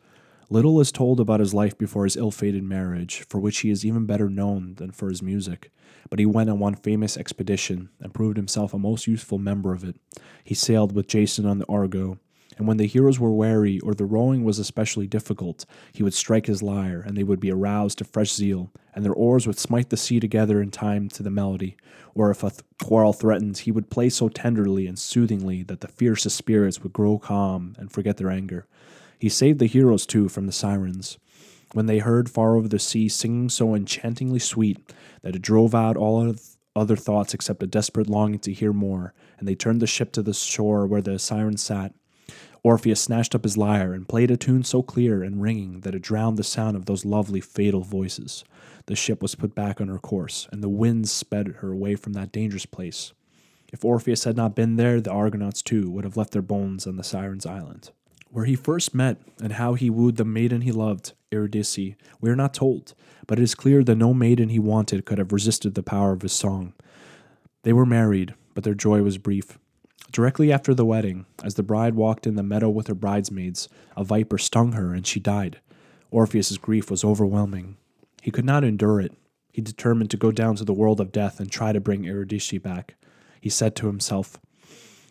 Little 0.49 0.79
is 0.79 0.93
told 0.93 1.19
about 1.19 1.41
his 1.41 1.53
life 1.53 1.77
before 1.77 2.05
his 2.05 2.15
ill 2.15 2.31
fated 2.31 2.63
marriage, 2.63 3.25
for 3.27 3.37
which 3.37 3.59
he 3.59 3.69
is 3.69 3.85
even 3.85 4.05
better 4.05 4.29
known 4.29 4.75
than 4.75 4.91
for 4.91 5.09
his 5.09 5.21
music. 5.21 5.71
But 6.09 6.19
he 6.19 6.25
went 6.25 6.49
on 6.49 6.57
one 6.57 6.75
famous 6.75 7.17
expedition 7.17 7.89
and 7.99 8.13
proved 8.13 8.37
himself 8.37 8.73
a 8.73 8.79
most 8.79 9.07
useful 9.07 9.39
member 9.39 9.73
of 9.73 9.83
it. 9.83 9.97
He 10.45 10.55
sailed 10.55 10.95
with 10.95 11.09
Jason 11.09 11.45
on 11.45 11.57
the 11.57 11.65
Argo, 11.67 12.19
and 12.57 12.65
when 12.65 12.77
the 12.77 12.87
heroes 12.87 13.19
were 13.19 13.33
weary 13.33 13.81
or 13.81 13.93
the 13.93 14.05
rowing 14.05 14.45
was 14.45 14.57
especially 14.57 15.05
difficult, 15.05 15.65
he 15.91 16.01
would 16.01 16.13
strike 16.13 16.45
his 16.45 16.63
lyre, 16.63 17.01
and 17.01 17.17
they 17.17 17.23
would 17.23 17.41
be 17.41 17.51
aroused 17.51 17.97
to 17.97 18.05
fresh 18.05 18.33
zeal, 18.33 18.71
and 18.95 19.03
their 19.03 19.13
oars 19.13 19.45
would 19.45 19.59
smite 19.59 19.89
the 19.89 19.97
sea 19.97 20.19
together 20.19 20.61
in 20.61 20.71
time 20.71 21.09
to 21.09 21.23
the 21.23 21.29
melody. 21.29 21.75
Or 22.15 22.31
if 22.31 22.41
a 22.41 22.49
th- 22.49 22.61
quarrel 22.81 23.13
threatened, 23.13 23.59
he 23.59 23.71
would 23.71 23.89
play 23.89 24.09
so 24.09 24.29
tenderly 24.29 24.87
and 24.87 24.97
soothingly 24.97 25.61
that 25.63 25.81
the 25.81 25.87
fiercest 25.89 26.37
spirits 26.37 26.81
would 26.81 26.93
grow 26.93 27.19
calm 27.19 27.75
and 27.77 27.91
forget 27.91 28.15
their 28.15 28.31
anger. 28.31 28.65
He 29.19 29.29
saved 29.29 29.59
the 29.59 29.65
heroes 29.65 30.05
too 30.05 30.29
from 30.29 30.45
the 30.45 30.51
sirens. 30.51 31.17
When 31.73 31.85
they 31.85 31.99
heard 31.99 32.29
far 32.29 32.55
over 32.55 32.67
the 32.67 32.79
sea 32.79 33.09
singing 33.09 33.49
so 33.49 33.75
enchantingly 33.75 34.39
sweet 34.39 34.79
that 35.21 35.35
it 35.35 35.41
drove 35.41 35.75
out 35.75 35.97
all 35.97 36.35
other 36.75 36.95
thoughts 36.95 37.33
except 37.33 37.63
a 37.63 37.67
desperate 37.67 38.09
longing 38.09 38.39
to 38.39 38.53
hear 38.53 38.71
more, 38.71 39.13
and 39.37 39.47
they 39.47 39.55
turned 39.55 39.81
the 39.81 39.87
ship 39.87 40.11
to 40.13 40.21
the 40.21 40.33
shore 40.33 40.85
where 40.85 41.01
the 41.01 41.19
sirens 41.19 41.61
sat, 41.61 41.93
Orpheus 42.63 42.99
snatched 42.99 43.33
up 43.33 43.43
his 43.43 43.55
lyre 43.55 43.93
and 43.93 44.09
played 44.09 44.29
a 44.29 44.35
tune 44.35 44.63
so 44.63 44.81
clear 44.81 45.23
and 45.23 45.41
ringing 45.41 45.81
that 45.81 45.95
it 45.95 46.01
drowned 46.01 46.37
the 46.37 46.43
sound 46.43 46.75
of 46.75 46.85
those 46.85 47.05
lovely 47.05 47.39
fatal 47.39 47.81
voices. 47.81 48.43
The 48.87 48.95
ship 48.95 49.21
was 49.21 49.35
put 49.35 49.55
back 49.55 49.79
on 49.79 49.87
her 49.87 49.99
course, 49.99 50.49
and 50.51 50.61
the 50.61 50.67
winds 50.67 51.09
sped 51.09 51.47
her 51.59 51.71
away 51.71 51.95
from 51.95 52.11
that 52.13 52.33
dangerous 52.33 52.65
place. 52.65 53.13
If 53.71 53.85
Orpheus 53.85 54.25
had 54.25 54.35
not 54.35 54.55
been 54.55 54.75
there, 54.75 54.99
the 54.99 55.11
Argonauts 55.11 55.61
too 55.61 55.89
would 55.91 56.03
have 56.03 56.17
left 56.17 56.31
their 56.31 56.41
bones 56.41 56.85
on 56.87 56.97
the 56.97 57.03
Sirens' 57.03 57.45
Island. 57.45 57.91
Where 58.29 58.45
he 58.45 58.55
first 58.55 58.93
met 58.93 59.17
and 59.41 59.53
how 59.53 59.73
he 59.73 59.89
wooed 59.89 60.17
the 60.17 60.25
maiden 60.25 60.61
he 60.61 60.71
loved, 60.71 61.13
Eurydice, 61.31 61.95
we 62.19 62.29
are 62.29 62.35
not 62.35 62.53
told, 62.53 62.93
but 63.25 63.39
it 63.39 63.43
is 63.43 63.55
clear 63.55 63.83
that 63.83 63.95
no 63.95 64.13
maiden 64.13 64.49
he 64.49 64.59
wanted 64.59 65.05
could 65.05 65.17
have 65.17 65.31
resisted 65.31 65.75
the 65.75 65.83
power 65.83 66.11
of 66.11 66.21
his 66.21 66.33
song. 66.33 66.73
They 67.63 67.73
were 67.73 67.85
married, 67.85 68.33
but 68.53 68.63
their 68.63 68.73
joy 68.73 69.01
was 69.01 69.17
brief. 69.17 69.57
Directly 70.11 70.51
after 70.51 70.73
the 70.73 70.85
wedding, 70.85 71.25
as 71.43 71.55
the 71.55 71.63
bride 71.63 71.95
walked 71.95 72.25
in 72.25 72.35
the 72.35 72.43
meadow 72.43 72.69
with 72.69 72.87
her 72.87 72.95
bridesmaids, 72.95 73.67
a 73.95 74.03
viper 74.03 74.37
stung 74.37 74.73
her 74.73 74.93
and 74.93 75.05
she 75.05 75.19
died. 75.19 75.59
Orpheus's 76.11 76.57
grief 76.57 76.89
was 76.89 77.03
overwhelming. 77.03 77.77
He 78.21 78.31
could 78.31 78.45
not 78.45 78.63
endure 78.63 79.01
it. 79.01 79.13
He 79.51 79.61
determined 79.61 80.09
to 80.11 80.17
go 80.17 80.31
down 80.31 80.55
to 80.57 80.63
the 80.63 80.73
world 80.73 81.01
of 81.01 81.11
death 81.11 81.39
and 81.39 81.51
try 81.51 81.71
to 81.73 81.81
bring 81.81 82.03
Eurydice 82.03 82.57
back. 82.59 82.95
He 83.41 83.49
said 83.49 83.75
to 83.77 83.87
himself, 83.87 84.37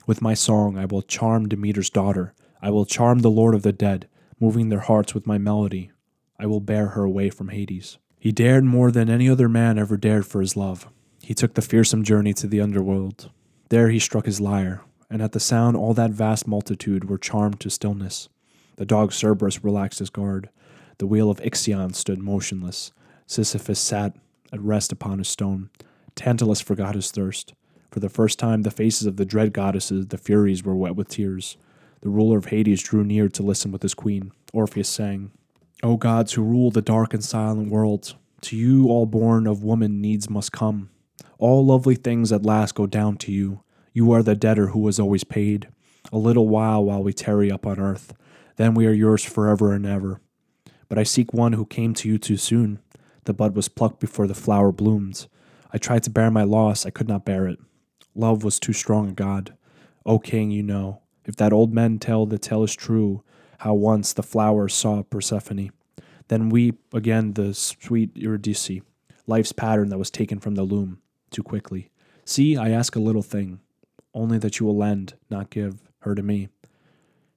With 0.07 0.22
my 0.22 0.35
song 0.35 0.79
I 0.79 0.85
will 0.87 1.02
charm 1.02 1.48
Demeter's 1.48 1.90
daughter. 1.90 2.33
I 2.61 2.71
will 2.71 2.87
charm 2.87 3.21
the 3.21 3.31
Lord 3.31 3.55
of 3.55 3.62
the 3.62 3.73
dead, 3.73 4.09
moving 4.40 4.69
their 4.69 4.81
hearts 4.81 5.14
with 5.14 5.27
my 5.27 5.38
melody. 5.38 5.90
I 6.38 6.47
will 6.47 6.61
bear 6.61 6.88
her 6.88 7.05
away 7.05 7.31
from 7.31 7.49
Hades. 7.49 7.99
He 8.19 8.33
dared 8.33 8.64
more 8.64 8.90
than 8.90 9.09
any 9.09 9.29
other 9.29 9.49
man 9.49 9.79
ever 9.79 9.97
dared 9.97 10.27
for 10.27 10.40
his 10.40 10.57
love. 10.57 10.88
He 11.23 11.35
took 11.35 11.55
the 11.55 11.62
fearsome 11.62 12.05
journey 12.05 12.33
to 12.35 12.47
the 12.47 12.61
underworld. 12.61 13.31
There 13.69 13.88
he 13.90 13.99
struck 13.99 14.27
his 14.27 14.40
lyre, 14.40 14.83
and 15.11 15.21
at 15.23 15.33
the 15.33 15.40
sound 15.40 15.77
all 15.77 15.95
that 15.95 16.11
vast 16.11 16.47
multitude 16.47 17.09
were 17.09 17.19
charmed 17.19 17.61
to 17.61 17.71
stillness. 17.71 18.29
The 18.77 18.87
dog 18.87 19.12
Cerberus 19.12 19.64
relaxed 19.64 19.99
his 19.99 20.11
guard. 20.11 20.51
The 20.99 21.07
wheel 21.07 21.31
of 21.31 21.40
Ixion 21.40 21.95
stood 21.95 22.19
motionless. 22.19 22.92
Sisyphus 23.27 23.81
sat 23.81 24.14
at 24.53 24.61
rest 24.61 24.92
upon 24.92 25.21
a 25.21 25.25
stone. 25.25 25.71
Tantalus 26.14 26.61
forgot 26.61 26.95
his 26.95 27.11
thirst. 27.11 27.55
For 27.90 28.01
the 28.01 28.09
first 28.09 28.38
time, 28.38 28.62
the 28.62 28.71
faces 28.71 29.07
of 29.07 29.16
the 29.16 29.25
dread 29.25 29.53
goddesses, 29.53 30.09
the 30.09 30.19
Furies, 30.19 30.62
were 30.62 30.77
wet 30.77 30.97
with 30.97 31.09
tears. 31.09 31.57
The 32.02 32.09
ruler 32.09 32.38
of 32.38 32.46
Hades 32.46 32.82
drew 32.82 33.04
near 33.04 33.28
to 33.28 33.42
listen 33.42 33.72
with 33.72 33.82
his 33.82 33.94
queen. 33.94 34.32
Orpheus 34.52 34.88
sang, 34.88 35.32
O 35.82 35.96
gods 35.96 36.32
who 36.32 36.42
rule 36.42 36.70
the 36.70 36.82
dark 36.82 37.12
and 37.12 37.24
silent 37.24 37.70
world, 37.70 38.14
to 38.42 38.56
you 38.56 38.88
all 38.88 39.06
born 39.06 39.46
of 39.46 39.62
woman 39.64 40.00
needs 40.00 40.30
must 40.30 40.52
come. 40.52 40.90
All 41.38 41.64
lovely 41.64 41.96
things 41.96 42.32
at 42.32 42.46
last 42.46 42.74
go 42.74 42.87
down 42.87 43.16
to 43.18 43.32
you. 43.32 43.62
You 43.92 44.12
are 44.12 44.22
the 44.22 44.35
debtor 44.35 44.68
who 44.68 44.80
was 44.80 44.98
always 44.98 45.24
paid. 45.24 45.68
A 46.12 46.18
little 46.18 46.48
while 46.48 46.85
while 46.85 47.02
we 47.02 47.12
tarry 47.12 47.50
up 47.50 47.66
on 47.66 47.80
earth, 47.80 48.14
then 48.56 48.74
we 48.74 48.87
are 48.87 48.92
yours 48.92 49.24
forever 49.24 49.72
and 49.72 49.85
ever. 49.85 50.20
But 50.88 50.98
I 50.98 51.02
seek 51.02 51.32
one 51.32 51.54
who 51.54 51.66
came 51.66 51.94
to 51.94 52.09
you 52.09 52.18
too 52.18 52.37
soon. 52.37 52.78
The 53.24 53.35
bud 53.35 53.56
was 53.56 53.68
plucked 53.68 54.00
before 54.00 54.26
the 54.26 54.35
flower 54.35 54.72
bloomed. 54.72 55.26
I 55.72 55.78
tried 55.78 56.04
to 56.04 56.11
bear 56.11 56.30
my 56.30 56.44
loss, 56.44 56.87
I 56.87 56.90
could 56.90 57.09
not 57.09 57.24
bear 57.24 57.48
it. 57.48 57.59
Love 58.14 58.44
was 58.44 58.61
too 58.61 58.72
strong 58.72 59.09
a 59.11 59.12
god. 59.12 59.56
O 60.06 60.18
king, 60.18 60.50
you 60.50 60.62
know, 60.62 61.02
if 61.26 61.36
that 61.36 61.52
old 61.52 61.74
men 61.74 61.98
tell 61.98 62.24
the 62.24 62.38
tale 62.38 62.62
is 62.62 62.74
true, 62.74 63.22
how 63.58 63.74
once 63.74 64.12
the 64.12 64.22
flowers 64.22 64.72
saw 64.72 65.02
Persephone. 65.02 65.70
Then 66.28 66.48
weep 66.48 66.80
again 66.94 67.34
the 67.34 67.52
sweet 67.52 68.16
Eurydice, 68.16 68.80
life's 69.26 69.52
pattern 69.52 69.90
that 69.90 69.98
was 69.98 70.10
taken 70.10 70.38
from 70.38 70.54
the 70.54 70.62
loom 70.62 71.00
too 71.30 71.42
quickly. 71.42 71.90
See, 72.24 72.56
I 72.56 72.70
ask 72.70 72.96
a 72.96 73.00
little 73.00 73.22
thing 73.22 73.60
only 74.14 74.38
that 74.38 74.58
you 74.58 74.66
will 74.66 74.76
lend, 74.76 75.14
not 75.28 75.50
give, 75.50 75.82
her 76.00 76.14
to 76.14 76.22
me. 76.22 76.48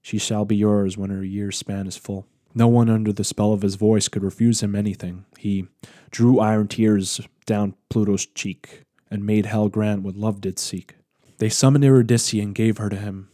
She 0.02 0.18
shall 0.18 0.46
be 0.46 0.56
yours 0.56 0.98
when 0.98 1.10
her 1.10 1.24
year's 1.24 1.58
span 1.58 1.88
is 1.88 1.98
full. 1.98 2.26
No 2.56 2.68
one 2.68 2.90
under 2.90 3.12
the 3.12 3.24
spell 3.24 3.52
of 3.52 3.62
his 3.62 3.76
voice 3.76 4.08
could 4.08 4.24
refuse 4.24 4.62
him 4.62 4.76
anything. 4.76 5.26
He 5.38 5.68
drew 6.10 6.40
iron 6.40 6.68
tears 6.68 7.20
down 7.46 7.76
Pluto's 7.90 8.26
cheek, 8.26 8.84
and 9.12 9.26
made 9.26 9.48
hell 9.48 9.70
grant 9.70 10.04
what 10.04 10.16
love 10.16 10.40
did 10.40 10.58
seek. 10.60 10.96
They 11.40 11.50
summoned 11.50 11.84
Eurydice 11.84 12.34
and 12.34 12.56
gave 12.56 12.78
her 12.78 12.90
to 12.90 12.96
him, 12.96 13.30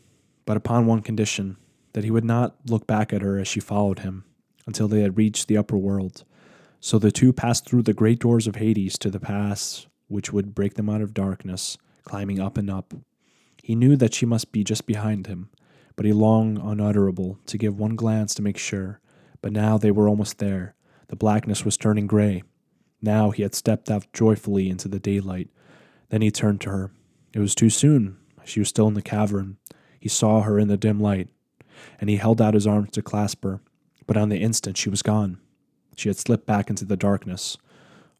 but 0.45 0.57
upon 0.57 0.85
one 0.85 1.01
condition 1.01 1.57
that 1.93 2.03
he 2.03 2.11
would 2.11 2.25
not 2.25 2.55
look 2.67 2.85
back 2.87 3.13
at 3.13 3.21
her 3.21 3.37
as 3.37 3.47
she 3.47 3.59
followed 3.59 3.99
him 3.99 4.25
until 4.67 4.87
they 4.87 5.01
had 5.01 5.17
reached 5.17 5.47
the 5.47 5.57
upper 5.57 5.77
world. 5.77 6.23
So 6.79 6.99
the 6.99 7.11
two 7.11 7.33
passed 7.33 7.65
through 7.65 7.83
the 7.83 7.93
great 7.93 8.19
doors 8.19 8.47
of 8.47 8.57
Hades 8.57 8.97
to 8.99 9.09
the 9.09 9.19
pass 9.19 9.87
which 10.07 10.31
would 10.31 10.53
break 10.53 10.75
them 10.75 10.89
out 10.89 11.01
of 11.01 11.15
darkness, 11.15 11.77
climbing 12.03 12.39
up 12.39 12.57
and 12.57 12.69
up 12.69 12.93
he 13.65 13.73
knew 13.73 13.95
that 13.95 14.13
she 14.13 14.27
must 14.27 14.51
be 14.51 14.63
just 14.63 14.85
behind 14.85 15.25
him, 15.25 15.49
but 15.95 16.05
he 16.05 16.13
longed 16.13 16.59
unutterable 16.59 17.39
to 17.47 17.57
give 17.57 17.79
one 17.79 17.95
glance 17.95 18.35
to 18.35 18.43
make 18.43 18.59
sure. 18.59 19.01
But 19.41 19.53
now 19.53 19.79
they 19.79 19.89
were 19.89 20.07
almost 20.07 20.37
there. 20.37 20.75
The 21.07 21.15
blackness 21.15 21.65
was 21.65 21.75
turning 21.75 22.05
gray. 22.05 22.43
Now 23.01 23.31
he 23.31 23.41
had 23.41 23.55
stepped 23.55 23.89
out 23.89 24.05
joyfully 24.13 24.69
into 24.69 24.87
the 24.87 24.99
daylight. 24.99 25.49
Then 26.09 26.21
he 26.21 26.29
turned 26.29 26.61
to 26.61 26.69
her. 26.69 26.91
It 27.33 27.39
was 27.39 27.55
too 27.55 27.71
soon. 27.71 28.17
She 28.43 28.59
was 28.59 28.69
still 28.69 28.87
in 28.87 28.93
the 28.93 29.01
cavern. 29.01 29.57
He 30.05 30.09
saw 30.09 30.41
her 30.43 30.59
in 30.59 30.67
the 30.67 30.77
dim 30.77 30.99
light, 30.99 31.29
and 31.99 32.11
he 32.11 32.17
held 32.17 32.39
out 32.39 32.53
his 32.53 32.67
arms 32.67 32.91
to 32.91 33.01
clasp 33.01 33.43
her. 33.43 33.61
But 34.05 34.17
on 34.17 34.29
the 34.29 34.37
instant 34.37 34.77
she 34.77 34.87
was 34.87 35.01
gone. 35.01 35.39
She 35.95 36.09
had 36.09 36.17
slipped 36.19 36.45
back 36.45 36.69
into 36.69 36.85
the 36.85 36.95
darkness. 36.95 37.57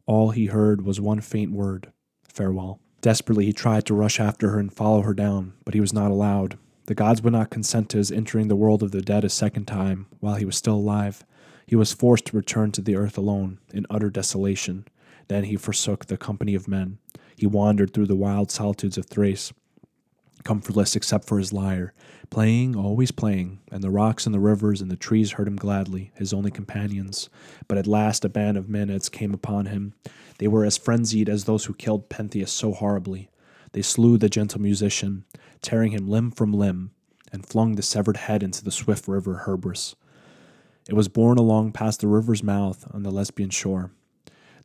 All 0.04 0.30
he 0.30 0.46
heard 0.46 0.84
was 0.84 1.00
one 1.00 1.20
faint 1.20 1.52
word 1.52 1.92
farewell. 2.24 2.80
Desperately, 3.02 3.44
he 3.44 3.52
tried 3.52 3.84
to 3.86 3.94
rush 3.94 4.18
after 4.18 4.50
her 4.50 4.58
and 4.58 4.72
follow 4.72 5.02
her 5.02 5.14
down, 5.14 5.52
but 5.64 5.74
he 5.74 5.80
was 5.80 5.92
not 5.92 6.10
allowed. 6.10 6.58
The 6.86 6.94
gods 6.96 7.22
would 7.22 7.34
not 7.34 7.50
consent 7.50 7.88
to 7.90 7.98
his 7.98 8.10
entering 8.10 8.48
the 8.48 8.56
world 8.56 8.82
of 8.82 8.90
the 8.90 9.00
dead 9.00 9.22
a 9.22 9.28
second 9.28 9.66
time 9.66 10.06
while 10.18 10.34
he 10.34 10.44
was 10.44 10.56
still 10.56 10.74
alive. 10.74 11.24
He 11.68 11.76
was 11.76 11.92
forced 11.92 12.24
to 12.26 12.36
return 12.36 12.72
to 12.72 12.82
the 12.82 12.96
earth 12.96 13.16
alone, 13.16 13.60
in 13.72 13.86
utter 13.88 14.10
desolation. 14.10 14.88
Then 15.28 15.44
he 15.44 15.54
forsook 15.54 16.06
the 16.06 16.16
company 16.16 16.56
of 16.56 16.66
men. 16.66 16.98
He 17.36 17.46
wandered 17.46 17.94
through 17.94 18.06
the 18.06 18.16
wild 18.16 18.50
solitudes 18.50 18.98
of 18.98 19.06
Thrace, 19.06 19.52
comfortless 20.46 20.94
except 20.94 21.26
for 21.26 21.38
his 21.38 21.52
lyre, 21.52 21.92
playing, 22.30 22.76
always 22.76 23.10
playing, 23.10 23.58
and 23.72 23.82
the 23.82 23.90
rocks 23.90 24.26
and 24.26 24.34
the 24.34 24.38
rivers 24.38 24.80
and 24.80 24.90
the 24.90 24.96
trees 24.96 25.32
heard 25.32 25.48
him 25.48 25.56
gladly, 25.56 26.12
his 26.14 26.32
only 26.32 26.52
companions. 26.52 27.28
But 27.66 27.78
at 27.78 27.88
last 27.88 28.24
a 28.24 28.28
band 28.28 28.56
of 28.56 28.68
Maenads 28.68 29.10
came 29.10 29.34
upon 29.34 29.66
him. 29.66 29.94
They 30.38 30.46
were 30.46 30.64
as 30.64 30.78
frenzied 30.78 31.28
as 31.28 31.44
those 31.44 31.64
who 31.64 31.74
killed 31.74 32.08
Pentheus 32.08 32.52
so 32.52 32.72
horribly. 32.72 33.28
They 33.72 33.82
slew 33.82 34.18
the 34.18 34.28
gentle 34.28 34.60
musician, 34.60 35.24
tearing 35.62 35.90
him 35.90 36.06
limb 36.06 36.30
from 36.30 36.52
limb, 36.52 36.92
and 37.32 37.44
flung 37.44 37.74
the 37.74 37.82
severed 37.82 38.16
head 38.16 38.44
into 38.44 38.62
the 38.62 38.70
swift 38.70 39.08
river 39.08 39.42
Hebrus. 39.46 39.96
It 40.88 40.94
was 40.94 41.08
borne 41.08 41.38
along 41.38 41.72
past 41.72 42.00
the 42.00 42.06
river's 42.06 42.44
mouth 42.44 42.86
on 42.94 43.02
the 43.02 43.10
Lesbian 43.10 43.50
shore. 43.50 43.90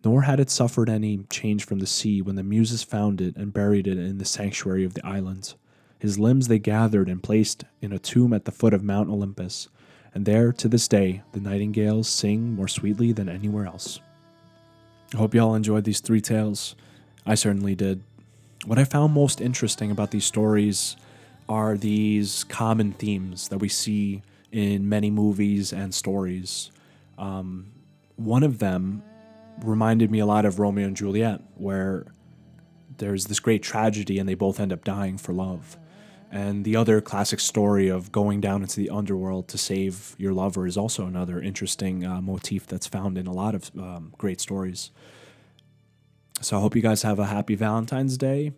Nor 0.05 0.21
had 0.21 0.39
it 0.39 0.51
suffered 0.51 0.89
any 0.89 1.23
change 1.31 1.65
from 1.65 1.79
the 1.79 1.87
sea 1.87 2.21
when 2.21 2.35
the 2.35 2.43
Muses 2.43 2.83
found 2.83 3.19
it 3.19 3.35
and 3.35 3.51
buried 3.51 3.87
it 3.87 3.97
in 3.97 4.19
the 4.19 4.25
sanctuary 4.25 4.83
of 4.83 4.93
the 4.93 5.05
islands. 5.05 5.55
His 6.01 6.17
limbs 6.17 6.47
they 6.47 6.57
gathered 6.57 7.07
and 7.07 7.21
placed 7.21 7.63
in 7.79 7.93
a 7.93 7.99
tomb 7.99 8.33
at 8.33 8.45
the 8.45 8.51
foot 8.51 8.73
of 8.73 8.83
Mount 8.83 9.07
Olympus, 9.07 9.69
and 10.15 10.25
there, 10.25 10.51
to 10.51 10.67
this 10.67 10.87
day, 10.87 11.21
the 11.31 11.39
nightingales 11.39 12.09
sing 12.09 12.55
more 12.55 12.67
sweetly 12.67 13.11
than 13.11 13.29
anywhere 13.29 13.67
else. 13.67 13.99
I 15.13 15.17
hope 15.17 15.35
y'all 15.35 15.53
enjoyed 15.53 15.83
these 15.83 15.99
three 15.99 16.19
tales. 16.19 16.75
I 17.23 17.35
certainly 17.35 17.75
did. 17.75 18.01
What 18.65 18.79
I 18.79 18.83
found 18.83 19.13
most 19.13 19.41
interesting 19.41 19.91
about 19.91 20.09
these 20.09 20.25
stories 20.25 20.97
are 21.47 21.77
these 21.77 22.45
common 22.45 22.93
themes 22.93 23.49
that 23.49 23.59
we 23.59 23.69
see 23.69 24.23
in 24.51 24.89
many 24.89 25.11
movies 25.11 25.71
and 25.71 25.93
stories. 25.93 26.71
Um, 27.19 27.73
one 28.15 28.41
of 28.41 28.57
them 28.57 29.03
reminded 29.63 30.09
me 30.09 30.17
a 30.17 30.25
lot 30.25 30.45
of 30.45 30.57
Romeo 30.57 30.87
and 30.87 30.97
Juliet, 30.97 31.41
where 31.57 32.07
there's 32.97 33.25
this 33.25 33.39
great 33.39 33.61
tragedy 33.61 34.17
and 34.17 34.27
they 34.27 34.33
both 34.33 34.59
end 34.59 34.73
up 34.73 34.83
dying 34.83 35.19
for 35.19 35.31
love. 35.31 35.77
And 36.31 36.63
the 36.63 36.77
other 36.77 37.01
classic 37.01 37.41
story 37.41 37.89
of 37.89 38.11
going 38.13 38.39
down 38.39 38.61
into 38.61 38.77
the 38.77 38.89
underworld 38.89 39.49
to 39.49 39.57
save 39.57 40.15
your 40.17 40.31
lover 40.31 40.65
is 40.65 40.77
also 40.77 41.05
another 41.05 41.41
interesting 41.41 42.05
uh, 42.05 42.21
motif 42.21 42.65
that's 42.65 42.87
found 42.87 43.17
in 43.17 43.27
a 43.27 43.33
lot 43.33 43.53
of 43.53 43.69
um, 43.77 44.13
great 44.17 44.39
stories. 44.39 44.91
So 46.39 46.57
I 46.57 46.61
hope 46.61 46.73
you 46.73 46.81
guys 46.81 47.01
have 47.01 47.19
a 47.19 47.25
happy 47.25 47.55
Valentine's 47.55 48.17
Day 48.17 48.53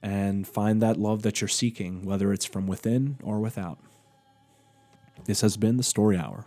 and 0.00 0.46
find 0.46 0.80
that 0.80 0.96
love 0.96 1.22
that 1.22 1.40
you're 1.40 1.48
seeking, 1.48 2.04
whether 2.04 2.32
it's 2.32 2.46
from 2.46 2.68
within 2.68 3.18
or 3.24 3.40
without. 3.40 3.80
This 5.24 5.40
has 5.40 5.56
been 5.56 5.76
the 5.76 5.82
Story 5.82 6.16
Hour. 6.16 6.46